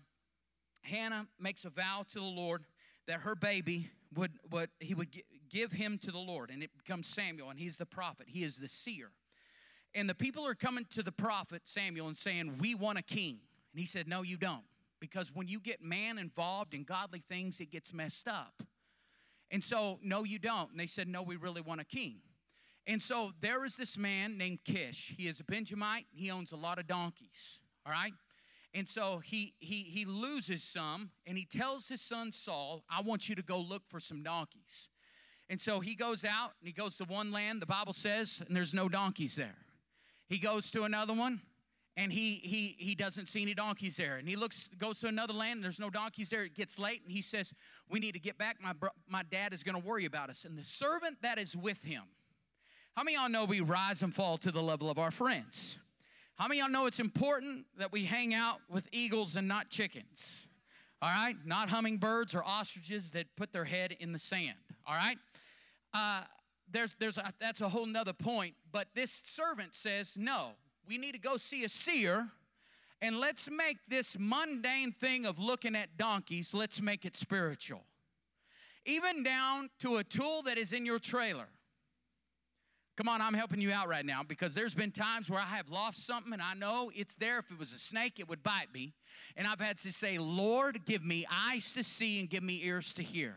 [0.80, 2.64] Hannah makes a vow to the Lord
[3.06, 5.08] that her baby would, would he would
[5.48, 8.56] give him to the Lord, and it becomes Samuel, and he's the prophet, he is
[8.56, 9.10] the seer.
[9.94, 13.38] And the people are coming to the prophet Samuel and saying, We want a king.
[13.72, 14.64] And he said, No, you don't.
[15.00, 18.62] Because when you get man involved in godly things, it gets messed up.
[19.50, 20.70] And so, no, you don't.
[20.70, 22.16] And they said, No, we really want a king.
[22.86, 25.14] And so there is this man named Kish.
[25.16, 26.06] He is a Benjamite.
[26.12, 27.60] He owns a lot of donkeys.
[27.84, 28.12] All right?
[28.74, 33.28] And so he he he loses some and he tells his son Saul, I want
[33.28, 34.90] you to go look for some donkeys.
[35.48, 38.56] And so he goes out and he goes to one land, the Bible says, and
[38.56, 39.56] there's no donkeys there.
[40.28, 41.40] He goes to another one
[41.96, 44.16] and he he he doesn't see any donkeys there.
[44.16, 46.44] And he looks goes to another land and there's no donkeys there.
[46.44, 47.54] It gets late and he says,
[47.88, 48.60] "We need to get back.
[48.60, 51.56] My bro- my dad is going to worry about us." And the servant that is
[51.56, 52.02] with him.
[52.96, 55.78] How many y'all know we rise and fall to the level of our friends?
[56.36, 60.46] How many y'all know it's important that we hang out with eagles and not chickens?
[61.00, 61.36] All right?
[61.44, 64.56] Not hummingbirds or ostriches that put their head in the sand.
[64.86, 65.18] All right?
[65.96, 66.20] Uh,
[66.70, 68.54] there's, there's a, that's a whole nother point.
[68.70, 70.50] But this servant says, no,
[70.86, 72.28] we need to go see a seer
[73.00, 77.84] and let's make this mundane thing of looking at donkeys, let's make it spiritual.
[78.84, 81.48] Even down to a tool that is in your trailer.
[82.96, 85.68] Come on, I'm helping you out right now because there's been times where I have
[85.68, 87.38] lost something and I know it's there.
[87.38, 88.94] If it was a snake, it would bite me.
[89.36, 92.94] And I've had to say, Lord, give me eyes to see and give me ears
[92.94, 93.36] to hear.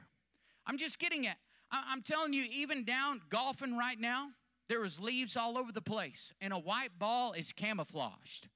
[0.66, 1.38] I'm just getting at
[1.72, 4.30] I'm telling you, even down golfing right now,
[4.68, 8.48] there is leaves all over the place, and a white ball is camouflaged.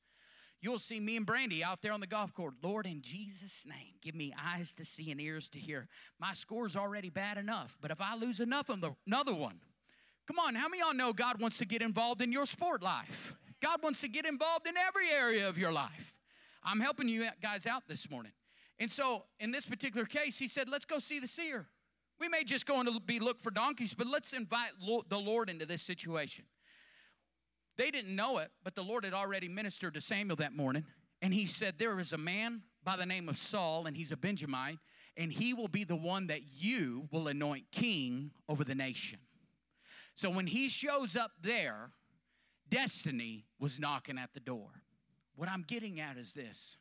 [0.62, 2.54] You'll see me and Brandy out there on the golf course.
[2.63, 5.89] Lord, in Jesus' name, give me eyes to see and ears to hear.
[6.19, 9.60] My score's already bad enough, but if I lose enough of another one,
[10.26, 13.36] come on, how many y'all know God wants to get involved in your sport life?
[13.62, 16.17] God wants to get involved in every area of your life.
[16.63, 18.32] I'm helping you guys out this morning.
[18.80, 21.67] And so, in this particular case, he said, Let's go see the seer.
[22.23, 24.69] We may just go and be look for donkeys, but let's invite
[25.09, 26.45] the Lord into this situation.
[27.75, 30.86] They didn't know it, but the Lord had already ministered to Samuel that morning.
[31.21, 34.15] And he said, There is a man by the name of Saul, and he's a
[34.15, 34.79] Benjamite,
[35.17, 39.19] and he will be the one that you will anoint king over the nation.
[40.15, 41.91] So when he shows up there,
[42.69, 44.69] destiny was knocking at the door.
[45.36, 46.77] What I'm getting at is this.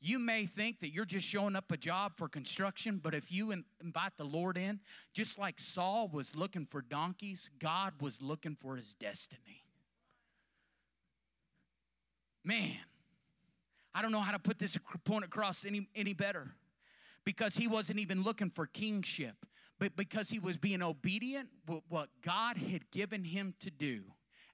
[0.00, 3.52] You may think that you're just showing up a job for construction, but if you
[3.82, 4.80] invite the Lord in,
[5.12, 9.64] just like Saul was looking for donkeys, God was looking for his destiny.
[12.44, 12.76] Man,
[13.92, 16.52] I don't know how to put this point across any, any better
[17.24, 19.34] because he wasn't even looking for kingship,
[19.80, 24.04] but because he was being obedient with what God had given him to do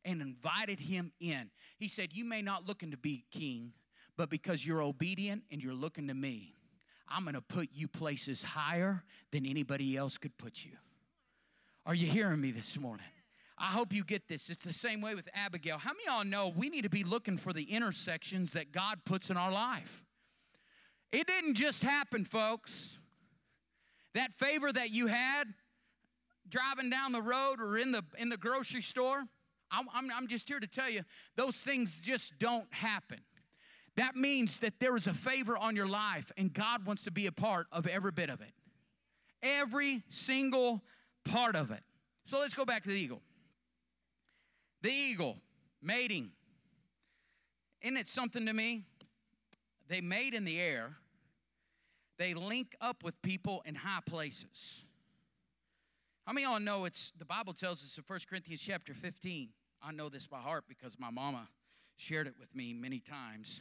[0.04, 1.50] and invited him in.
[1.76, 3.72] He said, You may not looking to be king,
[4.16, 6.54] but because you're obedient and you're looking to me,
[7.08, 10.72] I'm gonna put you places higher than anybody else could put you.
[11.86, 13.06] Are you hearing me this morning?
[13.56, 14.50] I hope you get this.
[14.50, 15.78] It's the same way with Abigail.
[15.78, 19.30] How many y'all know we need to be looking for the intersections that God puts
[19.30, 20.04] in our life?
[21.12, 22.98] It didn't just happen, folks.
[24.14, 25.44] That favor that you had
[26.48, 29.24] driving down the road or in the in the grocery store,
[29.70, 31.02] I'm, I'm, I'm just here to tell you,
[31.36, 33.20] those things just don't happen.
[33.96, 37.26] That means that there is a favor on your life, and God wants to be
[37.26, 38.52] a part of every bit of it.
[39.42, 40.82] Every single
[41.24, 41.82] part of it.
[42.24, 43.22] So let's go back to the eagle.
[44.82, 45.36] The eagle,
[45.80, 46.30] mating.
[47.82, 48.86] Isn't it something to me?
[49.88, 50.96] They mate in the air,
[52.18, 54.84] they link up with people in high places.
[56.26, 59.50] How many of y'all know it's the Bible tells us in 1 Corinthians chapter 15?
[59.82, 61.48] I know this by heart because my mama
[61.96, 63.60] shared it with me many times.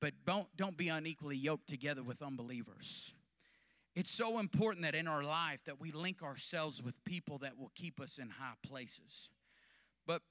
[0.00, 3.14] But don't, don't be unequally yoked together with unbelievers.
[3.94, 7.70] It's so important that in our life that we link ourselves with people that will
[7.74, 9.30] keep us in high places.
[10.06, 10.22] But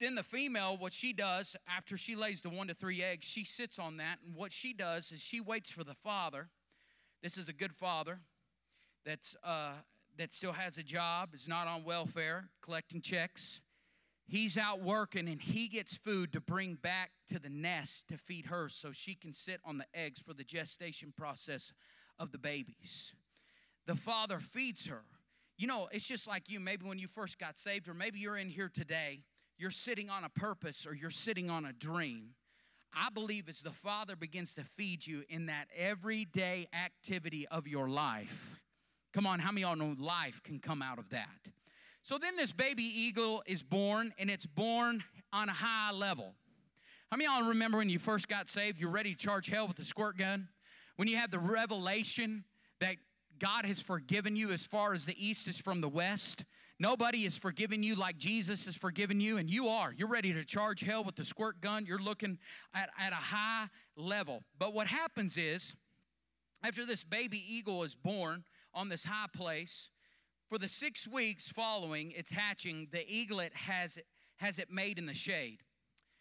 [0.00, 3.44] then the female, what she does after she lays the one to three eggs, she
[3.44, 6.48] sits on that, and what she does is she waits for the father.
[7.22, 8.18] This is a good father
[9.06, 9.74] that's uh,
[10.18, 13.60] that still has a job, is not on welfare, collecting checks.
[14.32, 18.46] He's out working and he gets food to bring back to the nest to feed
[18.46, 21.70] her so she can sit on the eggs for the gestation process
[22.18, 23.12] of the babies.
[23.86, 25.02] The father feeds her.
[25.58, 28.38] You know, it's just like you, maybe when you first got saved, or maybe you're
[28.38, 29.20] in here today,
[29.58, 32.30] you're sitting on a purpose or you're sitting on a dream.
[32.94, 37.86] I believe as the Father begins to feed you in that everyday activity of your
[37.86, 38.62] life.
[39.12, 41.52] Come on, how many y'all know life can come out of that?
[42.02, 46.34] So then this baby eagle is born, and it's born on a high level.
[47.10, 49.68] How many of y'all remember when you first got saved, you're ready to charge hell
[49.68, 50.48] with a squirt gun?
[50.96, 52.44] When you have the revelation
[52.80, 52.96] that
[53.38, 56.44] God has forgiven you as far as the east is from the west.
[56.78, 59.92] Nobody is forgiving you like Jesus has forgiven you, and you are.
[59.96, 61.84] You're ready to charge hell with the squirt gun.
[61.86, 62.38] You're looking
[62.74, 64.42] at, at a high level.
[64.58, 65.74] But what happens is,
[66.64, 69.90] after this baby eagle is born on this high place,
[70.52, 74.04] for the six weeks following its hatching, the eaglet has it,
[74.36, 75.60] has it made in the shade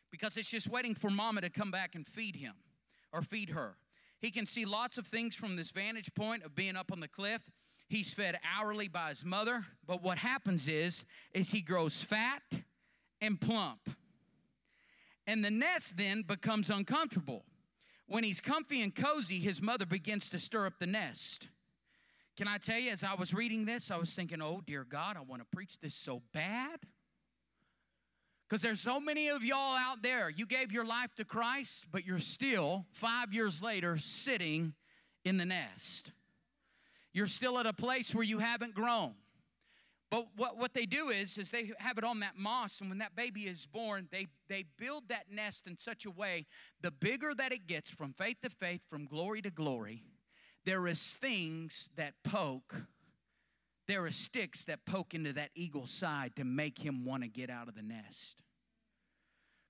[0.09, 2.53] because it's just waiting for mama to come back and feed him
[3.11, 3.75] or feed her.
[4.21, 7.09] He can see lots of things from this vantage point of being up on the
[7.09, 7.51] cliff.
[7.89, 12.41] He's fed hourly by his mother, but what happens is is he grows fat
[13.19, 13.81] and plump.
[15.27, 17.43] And the nest then becomes uncomfortable.
[18.07, 21.49] When he's comfy and cozy, his mother begins to stir up the nest.
[22.37, 25.17] Can I tell you, as I was reading this, I was thinking, oh, dear God,
[25.17, 26.79] I want to preach this so bad.
[28.47, 32.05] Because there's so many of y'all out there, you gave your life to Christ, but
[32.05, 34.73] you're still, five years later, sitting
[35.23, 36.11] in the nest.
[37.13, 39.13] You're still at a place where you haven't grown.
[40.09, 42.97] But what, what they do is, is they have it on that moss, and when
[42.97, 46.45] that baby is born, they, they build that nest in such a way,
[46.81, 50.03] the bigger that it gets from faith to faith, from glory to glory,
[50.65, 52.75] there is things that poke,
[53.87, 57.49] there are sticks that poke into that eagle's side to make him want to get
[57.49, 58.43] out of the nest.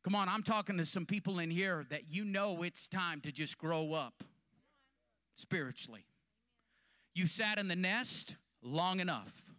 [0.04, 3.32] Come on, I'm talking to some people in here that you know it's time to
[3.32, 4.24] just grow up
[5.36, 6.06] spiritually.
[7.14, 9.54] You sat in the nest long enough.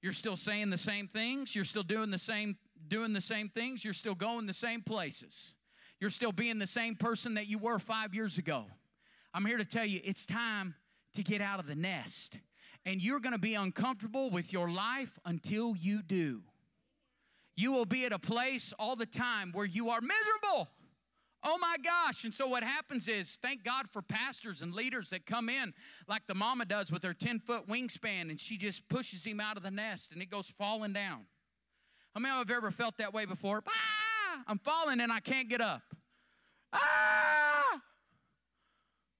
[0.00, 2.56] You're still saying the same things, you're still doing the same
[2.86, 5.54] doing the same things, you're still going the same places.
[6.00, 8.66] You're still being the same person that you were 5 years ago.
[9.34, 10.74] I'm here to tell you it's time
[11.14, 12.38] to get out of the nest.
[12.86, 16.42] And you're going to be uncomfortable with your life until you do.
[17.56, 20.68] You will be at a place all the time where you are miserable.
[21.44, 22.24] Oh my gosh.
[22.24, 25.72] And so what happens is, thank God for pastors and leaders that come in
[26.08, 29.56] like the mama does with her 10 foot wingspan and she just pushes him out
[29.56, 31.26] of the nest and it goes falling down.
[32.14, 33.62] How many of you have ever felt that way before?
[33.66, 35.82] Ah, I'm falling and I can't get up.
[36.72, 37.57] Ah!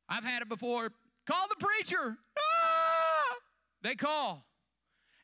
[0.08, 0.90] I've had it before.
[1.26, 2.16] Call the preacher.
[2.38, 3.36] Ah!
[3.82, 4.44] They call.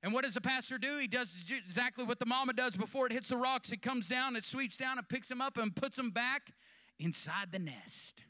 [0.03, 0.99] And what does the pastor do?
[0.99, 3.72] He does exactly what the mama does before it hits the rocks.
[3.72, 6.53] It comes down, it sweeps down, and picks him up and puts him back
[6.99, 8.22] inside the nest.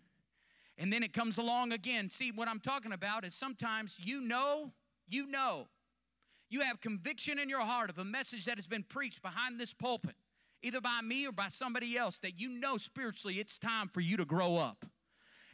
[0.78, 2.11] And then it comes along again.
[2.11, 4.72] See, what I'm talking about is sometimes you know,
[5.09, 5.66] you know,
[6.48, 9.72] you have conviction in your heart of a message that has been preached behind this
[9.72, 10.14] pulpit,
[10.62, 14.16] either by me or by somebody else, that you know spiritually it's time for you
[14.16, 14.86] to grow up.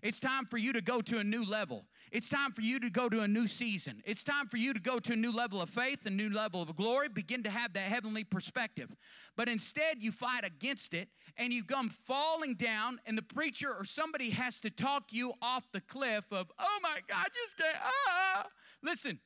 [0.03, 1.85] It's time for you to go to a new level.
[2.11, 4.03] It's time for you to go to a new season.
[4.05, 6.63] It's time for you to go to a new level of faith, a new level
[6.63, 8.91] of glory, begin to have that heavenly perspective.
[9.37, 13.85] But instead, you fight against it and you come falling down, and the preacher or
[13.85, 18.47] somebody has to talk you off the cliff of, oh my God, just can't, ah.
[18.83, 19.21] Listen,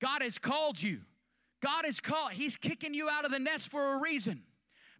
[0.00, 1.00] God has called you.
[1.62, 4.42] God has called, He's kicking you out of the nest for a reason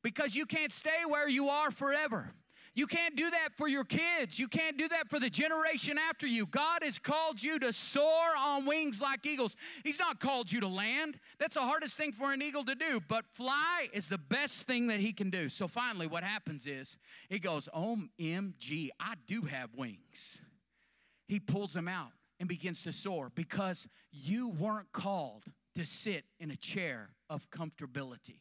[0.03, 2.33] because you can't stay where you are forever.
[2.75, 4.39] You can't do that for your kids.
[4.39, 6.45] You can't do that for the generation after you.
[6.45, 9.55] God has called you to soar on wings like eagles.
[9.85, 11.21] He's not called you to land.
[11.39, 14.89] That's the hardest thing for an eagle to do, but fly is the best thing
[14.89, 15.49] that he can do.
[15.49, 16.99] So finally, what happens is
[17.29, 20.41] he goes, OMG, I do have wings.
[21.29, 22.11] He pulls them out
[22.41, 25.45] and begins to soar because you weren't called
[25.77, 28.41] to sit in a chair of comfortability.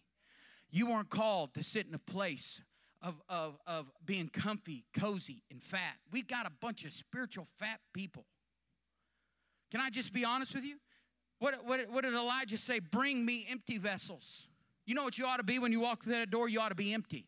[0.71, 2.61] You weren't called to sit in a place
[3.03, 5.97] of, of, of being comfy, cozy, and fat.
[6.11, 8.25] We've got a bunch of spiritual fat people.
[9.71, 10.77] Can I just be honest with you?
[11.39, 12.79] What, what, what did Elijah say?
[12.79, 14.47] Bring me empty vessels.
[14.85, 16.47] You know what you ought to be when you walk through that door?
[16.47, 17.25] You ought to be empty.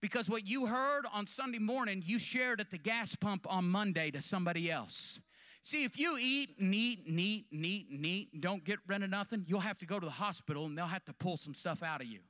[0.00, 4.10] Because what you heard on Sunday morning, you shared at the gas pump on Monday
[4.12, 5.18] to somebody else.
[5.62, 8.78] See, if you eat and eat and eat and eat and eat and don't get
[8.86, 11.36] rid of nothing, you'll have to go to the hospital and they'll have to pull
[11.36, 12.20] some stuff out of you.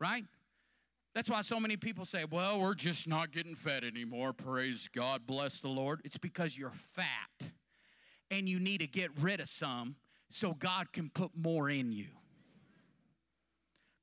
[0.00, 0.24] Right?
[1.18, 4.32] That's why so many people say, well, we're just not getting fed anymore.
[4.32, 6.00] Praise God, bless the Lord.
[6.04, 7.50] It's because you're fat
[8.30, 9.96] and you need to get rid of some
[10.30, 12.06] so God can put more in you.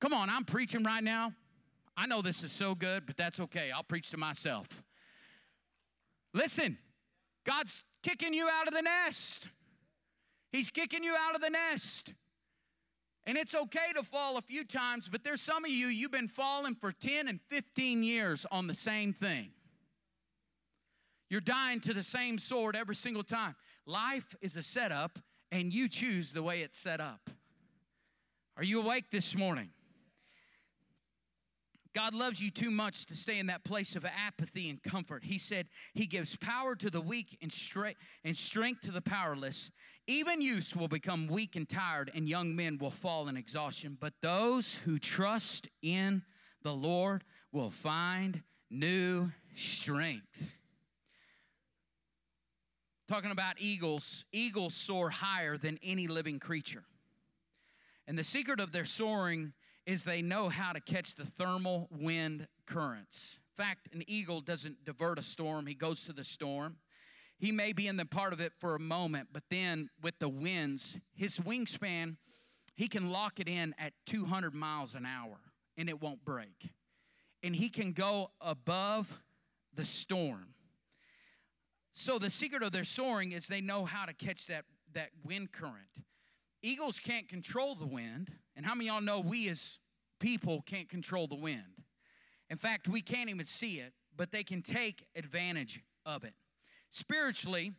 [0.01, 1.31] Come on, I'm preaching right now.
[1.95, 3.71] I know this is so good, but that's okay.
[3.71, 4.83] I'll preach to myself.
[6.33, 6.77] Listen,
[7.45, 9.47] God's kicking you out of the nest.
[10.51, 12.13] He's kicking you out of the nest.
[13.27, 16.27] And it's okay to fall a few times, but there's some of you, you've been
[16.27, 19.49] falling for 10 and 15 years on the same thing.
[21.29, 23.55] You're dying to the same sword every single time.
[23.87, 25.17] Life is a setup,
[25.51, 27.31] and you choose the way it's set up.
[28.57, 29.69] Are you awake this morning?
[31.95, 35.23] God loves you too much to stay in that place of apathy and comfort.
[35.23, 37.51] He said He gives power to the weak and,
[38.35, 39.71] strength to the powerless.
[40.05, 43.97] Even youths will become weak and tired, and young men will fall in exhaustion.
[43.99, 46.23] But those who trust in
[46.63, 47.23] the Lord
[47.53, 50.51] will find new strength.
[53.07, 56.83] Talking about eagles, eagles soar higher than any living creature.
[58.05, 59.53] And the secret of their soaring
[59.85, 63.39] is they know how to catch the thermal wind currents.
[63.57, 66.77] In fact, an eagle doesn't divert a storm, he goes to the storm.
[67.37, 70.29] He may be in the part of it for a moment, but then with the
[70.29, 72.15] winds, his wingspan,
[72.75, 75.37] he can lock it in at 200 miles an hour
[75.77, 76.71] and it won't break.
[77.43, 79.19] And he can go above
[79.73, 80.55] the storm.
[81.91, 85.51] So the secret of their soaring is they know how to catch that, that wind
[85.51, 86.03] current.
[86.61, 88.31] Eagles can't control the wind.
[88.55, 89.79] And how many y'all know we as
[90.19, 91.83] people can't control the wind?
[92.49, 96.33] In fact, we can't even see it, but they can take advantage of it.
[96.91, 97.73] Spiritually,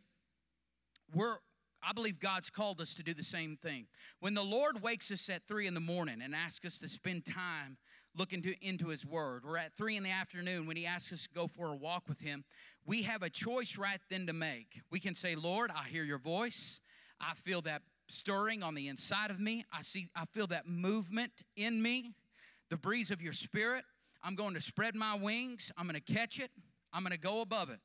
[1.13, 1.37] we're
[1.81, 3.85] I believe God's called us to do the same thing.
[4.19, 7.25] When the Lord wakes us at three in the morning and asks us to spend
[7.25, 7.77] time
[8.15, 11.23] looking to, into His Word, or at three in the afternoon when He asks us
[11.23, 12.43] to go for a walk with Him,
[12.85, 14.81] we have a choice right then to make.
[14.89, 16.81] We can say, Lord, I hear your voice.
[17.21, 19.65] I feel that stirring on the inside of me.
[19.71, 22.11] I see, I feel that movement in me,
[22.69, 23.83] the breeze of your spirit.
[24.23, 25.71] I'm going to spread my wings.
[25.77, 26.51] I'm going to catch it.
[26.93, 27.79] I'm going to go above it.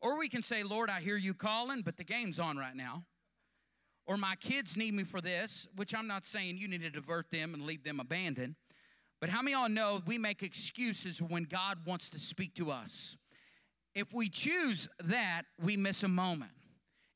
[0.00, 3.04] Or we can say, Lord, I hear you calling, but the game's on right now.
[4.06, 7.30] Or my kids need me for this, which I'm not saying you need to divert
[7.30, 8.56] them and leave them abandoned.
[9.20, 12.70] But how many of y'all know we make excuses when God wants to speak to
[12.70, 13.16] us?
[13.94, 16.50] If we choose that, we miss a moment.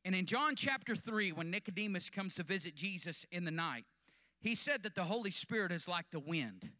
[0.09, 3.84] And in John chapter 3, when Nicodemus comes to visit Jesus in the night,
[4.40, 6.70] he said that the Holy Spirit is like the wind.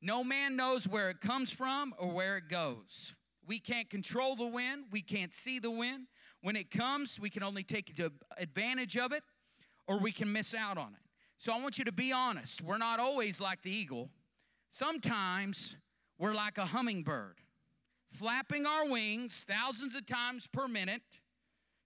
[0.00, 3.16] No man knows where it comes from or where it goes.
[3.44, 6.06] We can't control the wind, we can't see the wind.
[6.40, 8.00] When it comes, we can only take
[8.36, 9.24] advantage of it
[9.88, 11.02] or we can miss out on it.
[11.36, 12.62] So I want you to be honest.
[12.62, 14.08] We're not always like the eagle.
[14.70, 15.74] Sometimes
[16.16, 17.38] we're like a hummingbird,
[18.06, 21.02] flapping our wings thousands of times per minute,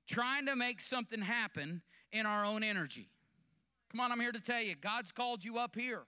[0.07, 1.83] trying to make something happen
[2.13, 3.09] in our own energy.
[3.91, 6.03] Come on, I'm here to tell you, God's called you up here.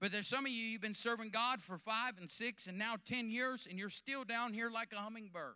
[0.00, 2.96] But there's some of you, you've been serving God for five and six and now
[3.06, 5.54] 10 years, and you're still down here like a hummingbird.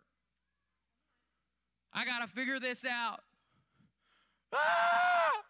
[1.93, 3.21] I got to figure this out.
[4.53, 5.43] Ah!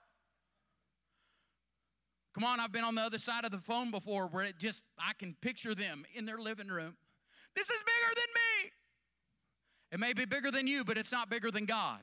[2.34, 4.84] Come on, I've been on the other side of the phone before where it just,
[4.98, 6.96] I can picture them in their living room.
[7.56, 8.72] This is bigger than me.
[9.92, 12.00] It may be bigger than you, but it's not bigger than God.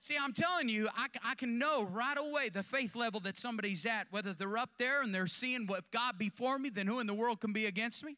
[0.00, 3.86] See, I'm telling you, I, I can know right away the faith level that somebody's
[3.86, 7.06] at, whether they're up there and they're seeing what God before me, then who in
[7.06, 8.16] the world can be against me?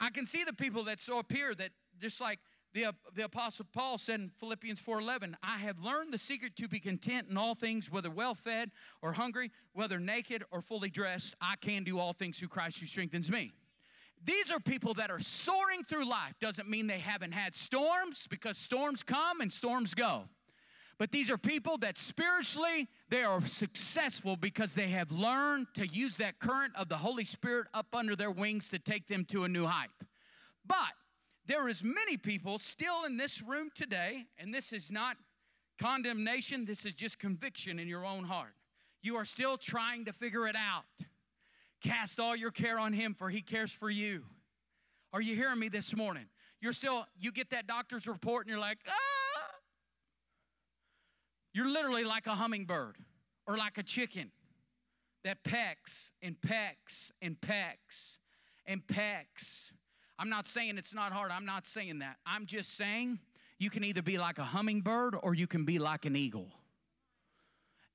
[0.00, 2.38] I can see the people that so appear that just like
[2.72, 6.68] the, uh, the apostle paul said in philippians 4.11 i have learned the secret to
[6.68, 11.34] be content in all things whether well fed or hungry whether naked or fully dressed
[11.40, 13.52] i can do all things through christ who strengthens me
[14.26, 18.58] these are people that are soaring through life doesn't mean they haven't had storms because
[18.58, 20.24] storms come and storms go
[20.98, 26.16] but these are people that spiritually they are successful because they have learned to use
[26.16, 29.48] that current of the Holy Spirit up under their wings to take them to a
[29.48, 29.90] new height.
[30.66, 30.94] But
[31.44, 35.16] there is many people still in this room today and this is not
[35.78, 38.54] condemnation, this is just conviction in your own heart.
[39.02, 40.84] You are still trying to figure it out.
[41.82, 44.24] Cast all your care on him for he cares for you.
[45.12, 46.26] Are you hearing me this morning?
[46.60, 49.54] You're still you get that doctor's report and you're like, "Ah,
[51.52, 52.96] you're literally like a hummingbird
[53.46, 54.30] or like a chicken
[55.24, 58.20] that pecks and pecks and pecks
[58.66, 59.72] and pecks.
[60.18, 61.30] I'm not saying it's not hard.
[61.30, 62.16] I'm not saying that.
[62.26, 63.20] I'm just saying
[63.58, 66.48] you can either be like a hummingbird or you can be like an eagle.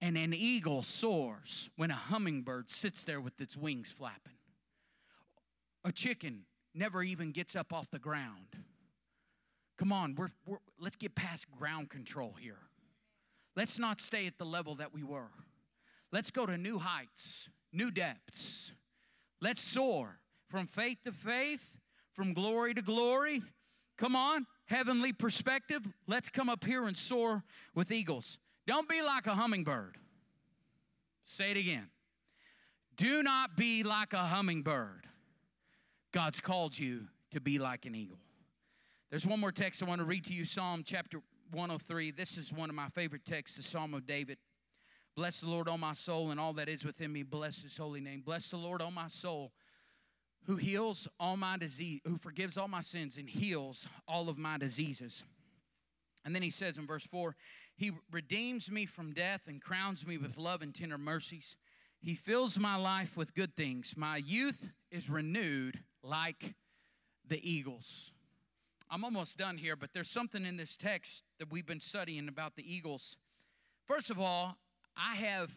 [0.01, 4.33] And an eagle soars when a hummingbird sits there with its wings flapping.
[5.85, 8.55] A chicken never even gets up off the ground.
[9.77, 12.59] Come on, we're, we're, let's get past ground control here.
[13.55, 15.31] Let's not stay at the level that we were.
[16.11, 18.71] Let's go to new heights, new depths.
[19.39, 21.77] Let's soar from faith to faith,
[22.13, 23.41] from glory to glory.
[23.97, 25.81] Come on, heavenly perspective.
[26.07, 27.43] Let's come up here and soar
[27.73, 28.37] with eagles.
[28.67, 29.97] Don't be like a hummingbird.
[31.23, 31.87] Say it again.
[32.95, 35.07] Do not be like a hummingbird.
[36.11, 38.19] God's called you to be like an eagle.
[39.09, 42.11] There's one more text I want to read to you Psalm chapter 103.
[42.11, 44.37] This is one of my favorite texts, the Psalm of David.
[45.15, 47.23] Bless the Lord, O my soul, and all that is within me.
[47.23, 48.21] Bless his holy name.
[48.21, 49.51] Bless the Lord, O my soul,
[50.45, 54.57] who heals all my disease, who forgives all my sins and heals all of my
[54.57, 55.25] diseases.
[56.23, 57.35] And then he says in verse 4
[57.81, 61.57] He redeems me from death and crowns me with love and tender mercies.
[61.99, 63.95] He fills my life with good things.
[63.97, 66.53] My youth is renewed like
[67.27, 68.11] the eagles.
[68.87, 72.55] I'm almost done here, but there's something in this text that we've been studying about
[72.55, 73.17] the eagles.
[73.87, 74.57] First of all,
[74.95, 75.51] I have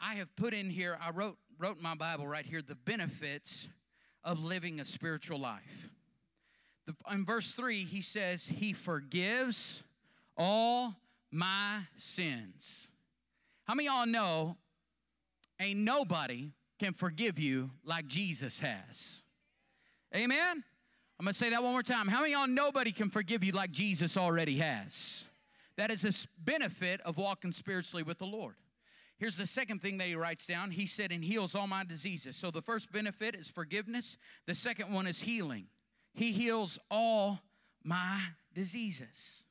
[0.00, 3.68] I have put in here, I wrote wrote my Bible right here the benefits
[4.24, 5.90] of living a spiritual life.
[6.86, 9.84] The, in verse 3, he says, He forgives
[10.36, 10.96] all
[11.32, 12.88] my sins.
[13.64, 14.56] How many y'all know
[15.58, 19.22] ain't nobody can forgive you like Jesus has?
[20.14, 20.62] Amen?
[21.18, 22.08] I'm to say that one more time.
[22.08, 25.26] How many y'all nobody can forgive you like Jesus already has?
[25.76, 28.56] That is a benefit of walking spiritually with the Lord.
[29.18, 30.72] Here's the second thing that he writes down.
[30.72, 32.36] He said, and heals all my diseases.
[32.36, 34.16] So the first benefit is forgiveness,
[34.46, 35.66] the second one is healing.
[36.12, 37.40] He heals all
[37.84, 38.20] my
[38.52, 39.44] diseases.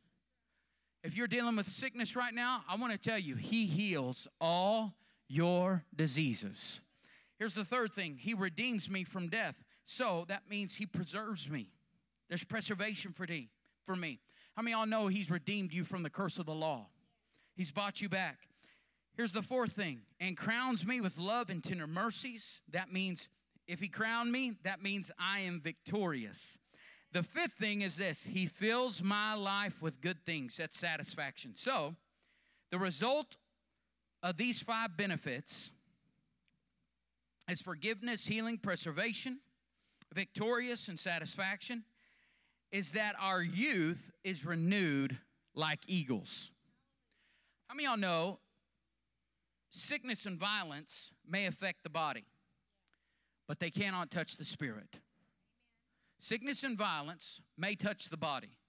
[1.04, 4.94] If you're dealing with sickness right now, I want to tell you, he heals all
[5.28, 6.82] your diseases.
[7.42, 9.64] Here's the third thing He redeems me from death.
[9.84, 11.72] So that means He preserves me.
[12.30, 13.50] There's preservation for, thee,
[13.84, 14.20] for me.
[14.56, 16.86] How many of y'all know He's redeemed you from the curse of the law?
[17.56, 18.38] He's bought you back.
[19.16, 22.62] Here's the fourth thing and crowns me with love and tender mercies.
[22.70, 23.28] That means
[23.68, 26.60] if He crowned me, that means I am victorious.
[27.14, 30.58] The fifth thing is this He fills my life with good things.
[30.58, 31.54] That's satisfaction.
[31.56, 31.96] So,
[32.72, 33.38] the result
[34.24, 35.72] of these five benefits
[37.50, 39.40] is forgiveness, healing, preservation,
[40.14, 41.84] victorious, and satisfaction,
[42.72, 45.18] is that our youth is renewed
[45.54, 46.52] like eagles.
[47.68, 48.40] How many y'all know
[49.70, 52.26] sickness and violence may affect the body,
[53.48, 55.00] but they cannot touch the spirit?
[56.22, 58.60] Sickness and violence may touch the body,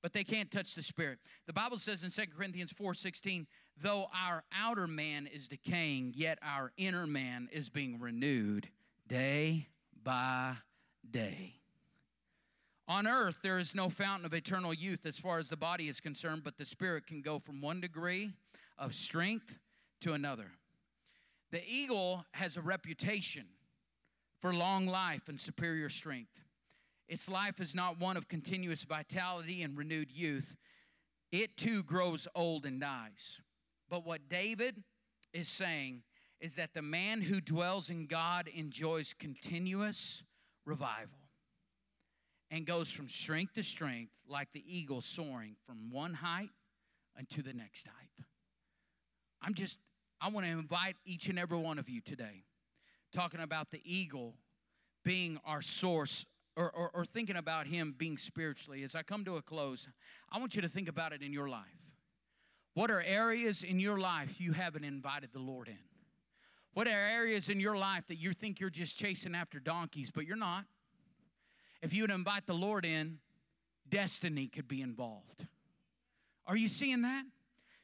[0.00, 1.18] but they can't touch the spirit.
[1.46, 6.72] The Bible says in 2 Corinthians 4:16, though our outer man is decaying, yet our
[6.78, 8.70] inner man is being renewed
[9.06, 9.68] day
[10.02, 10.56] by
[11.08, 11.56] day.
[12.88, 16.00] On earth, there is no fountain of eternal youth as far as the body is
[16.00, 18.32] concerned, but the spirit can go from one degree
[18.78, 19.58] of strength
[20.00, 20.52] to another.
[21.50, 23.44] The eagle has a reputation
[24.40, 26.47] for long life and superior strength.
[27.08, 30.56] Its life is not one of continuous vitality and renewed youth.
[31.32, 33.40] It too grows old and dies.
[33.88, 34.82] But what David
[35.32, 36.02] is saying
[36.40, 40.22] is that the man who dwells in God enjoys continuous
[40.64, 41.18] revival
[42.50, 46.50] and goes from strength to strength like the eagle soaring from one height
[47.18, 48.26] unto the next height.
[49.42, 49.78] I'm just,
[50.20, 52.44] I want to invite each and every one of you today,
[53.12, 54.34] talking about the eagle
[55.04, 56.26] being our source
[56.58, 58.82] or, or, or, thinking about him being spiritually.
[58.82, 59.86] As I come to a close,
[60.30, 61.62] I want you to think about it in your life.
[62.74, 65.78] What are areas in your life you haven't invited the Lord in?
[66.74, 70.26] What are areas in your life that you think you're just chasing after donkeys, but
[70.26, 70.64] you're not?
[71.80, 73.18] If you would invite the Lord in,
[73.88, 75.46] destiny could be involved.
[76.46, 77.24] Are you seeing that?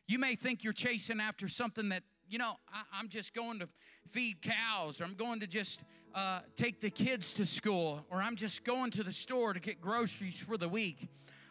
[0.09, 3.69] You may think you're chasing after something that, you know, I, am just going to
[4.09, 5.81] feed cows, or I'm going to just
[6.15, 9.81] uh, take the kids to school, or I'm just going to the store to get
[9.81, 11.09] groceries for the week,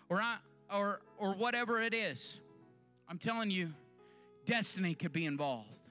[0.10, 0.38] or, I,
[0.74, 2.40] or, or whatever it is.
[3.10, 3.74] I'm telling you,
[4.46, 5.90] destiny could be involved.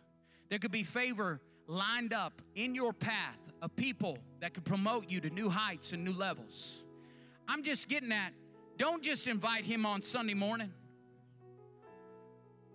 [0.49, 5.20] There could be favor lined up in your path of people that could promote you
[5.20, 6.85] to new heights and new levels.
[7.47, 8.33] I'm just getting at
[8.79, 10.73] don't just invite him on Sunday morning.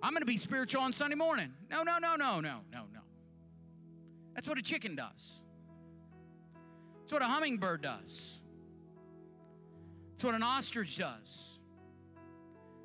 [0.01, 1.53] I'm going to be spiritual on Sunday morning.
[1.69, 2.99] No, no, no, no, no, no, no.
[4.35, 5.41] That's what a chicken does.
[7.07, 8.37] That's what a hummingbird does.
[10.15, 11.57] it's what an ostrich does.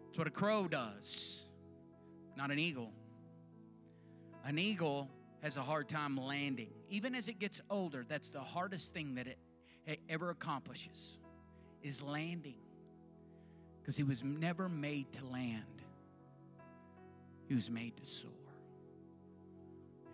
[0.09, 1.49] it's what a crow does,
[2.37, 2.93] not an eagle.
[4.45, 5.11] An eagle
[5.43, 6.71] has a hard time landing.
[6.89, 9.39] Even as it gets older, that's the hardest thing that it,
[9.89, 11.19] it ever accomplishes
[11.83, 12.61] is landing.
[13.81, 15.83] Because he was never made to land.
[17.49, 18.31] He was made to soar.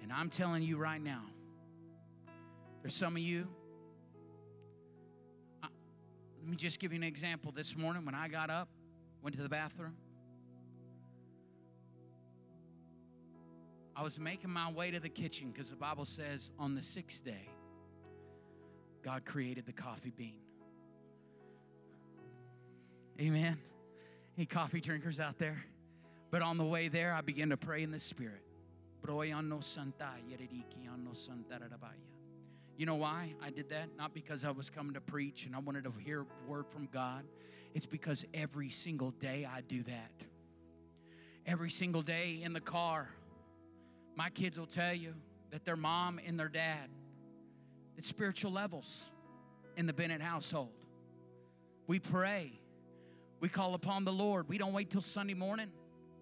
[0.03, 1.25] And I'm telling you right now,
[2.81, 3.49] there's some of you.
[6.41, 7.53] Let me just give you an example.
[7.53, 8.69] This morning, when I got up,
[9.23, 9.97] went to the bathroom,
[13.97, 17.25] I was making my way to the kitchen because the Bible says on the sixth
[17.25, 17.49] day,
[19.03, 20.37] God created the coffee bean.
[23.21, 23.59] Amen.
[24.37, 25.65] Any coffee drinkers out there?
[26.31, 28.43] But on the way there, I began to pray in the Spirit.
[32.79, 33.89] You know why I did that?
[33.99, 37.25] Not because I was coming to preach and I wanted to hear word from God.
[37.75, 40.13] It's because every single day I do that.
[41.45, 43.09] Every single day in the car,
[44.15, 45.15] my kids will tell you
[45.51, 46.89] that their mom and their dad,
[47.97, 49.11] it's spiritual levels
[49.77, 50.71] in the Bennett household.
[51.89, 52.61] We pray.
[53.41, 54.49] We call upon the Lord.
[54.49, 55.73] We don't wait till Sunday morning.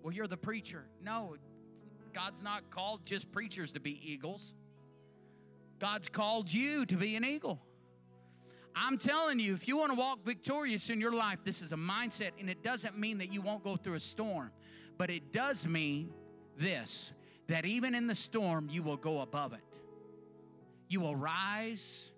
[0.02, 0.86] Well, you're the preacher.
[1.02, 1.36] No,
[2.14, 4.54] God's not called just preachers to be eagles.
[5.78, 7.60] God's called you to be an eagle.
[8.74, 11.76] I'm telling you, if you want to walk victorious in your life, this is a
[11.76, 14.50] mindset, and it doesn't mean that you won't go through a storm,
[14.98, 16.12] but it does mean
[16.58, 17.12] this
[17.48, 19.60] that even in the storm, you will go above it.
[20.88, 22.10] You will rise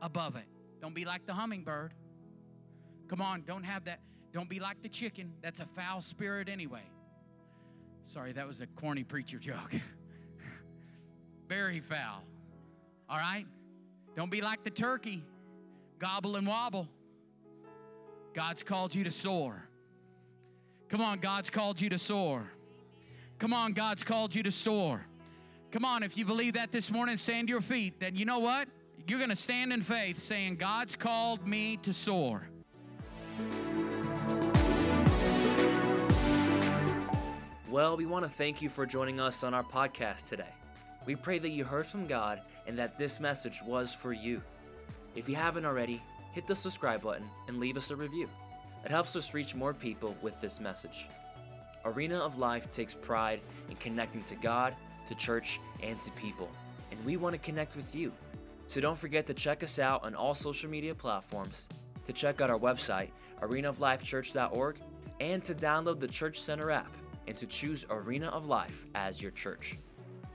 [0.00, 0.44] above it.
[0.80, 1.94] Don't be like the hummingbird.
[3.06, 4.00] Come on, don't have that.
[4.32, 5.34] Don't be like the chicken.
[5.40, 6.82] That's a foul spirit anyway.
[8.06, 9.72] Sorry, that was a corny preacher joke.
[11.48, 12.24] Very foul.
[13.08, 13.46] All right?
[14.16, 15.22] Don't be like the turkey.
[15.98, 16.88] Gobble and wobble.
[18.34, 19.68] God's called you to soar.
[20.88, 22.50] Come on, God's called you to soar.
[23.38, 25.06] Come on, God's called you to soar.
[25.70, 27.98] Come on, if you believe that this morning, stand to your feet.
[27.98, 28.68] Then you know what?
[29.06, 32.46] You're going to stand in faith saying, God's called me to soar.
[37.68, 40.54] Well, we want to thank you for joining us on our podcast today.
[41.04, 44.40] We pray that you heard from God and that this message was for you.
[45.14, 48.28] If you haven't already, hit the subscribe button and leave us a review.
[48.84, 51.08] It helps us reach more people with this message.
[51.84, 54.76] Arena of Life takes pride in connecting to God,
[55.08, 56.48] to church, and to people,
[56.90, 58.12] and we want to connect with you.
[58.68, 61.68] So don't forget to check us out on all social media platforms,
[62.04, 63.10] to check out our website,
[63.42, 64.76] arenaoflifechurch.org,
[65.20, 66.92] and to download the Church Center app
[67.26, 69.76] and to choose Arena of Life as your church.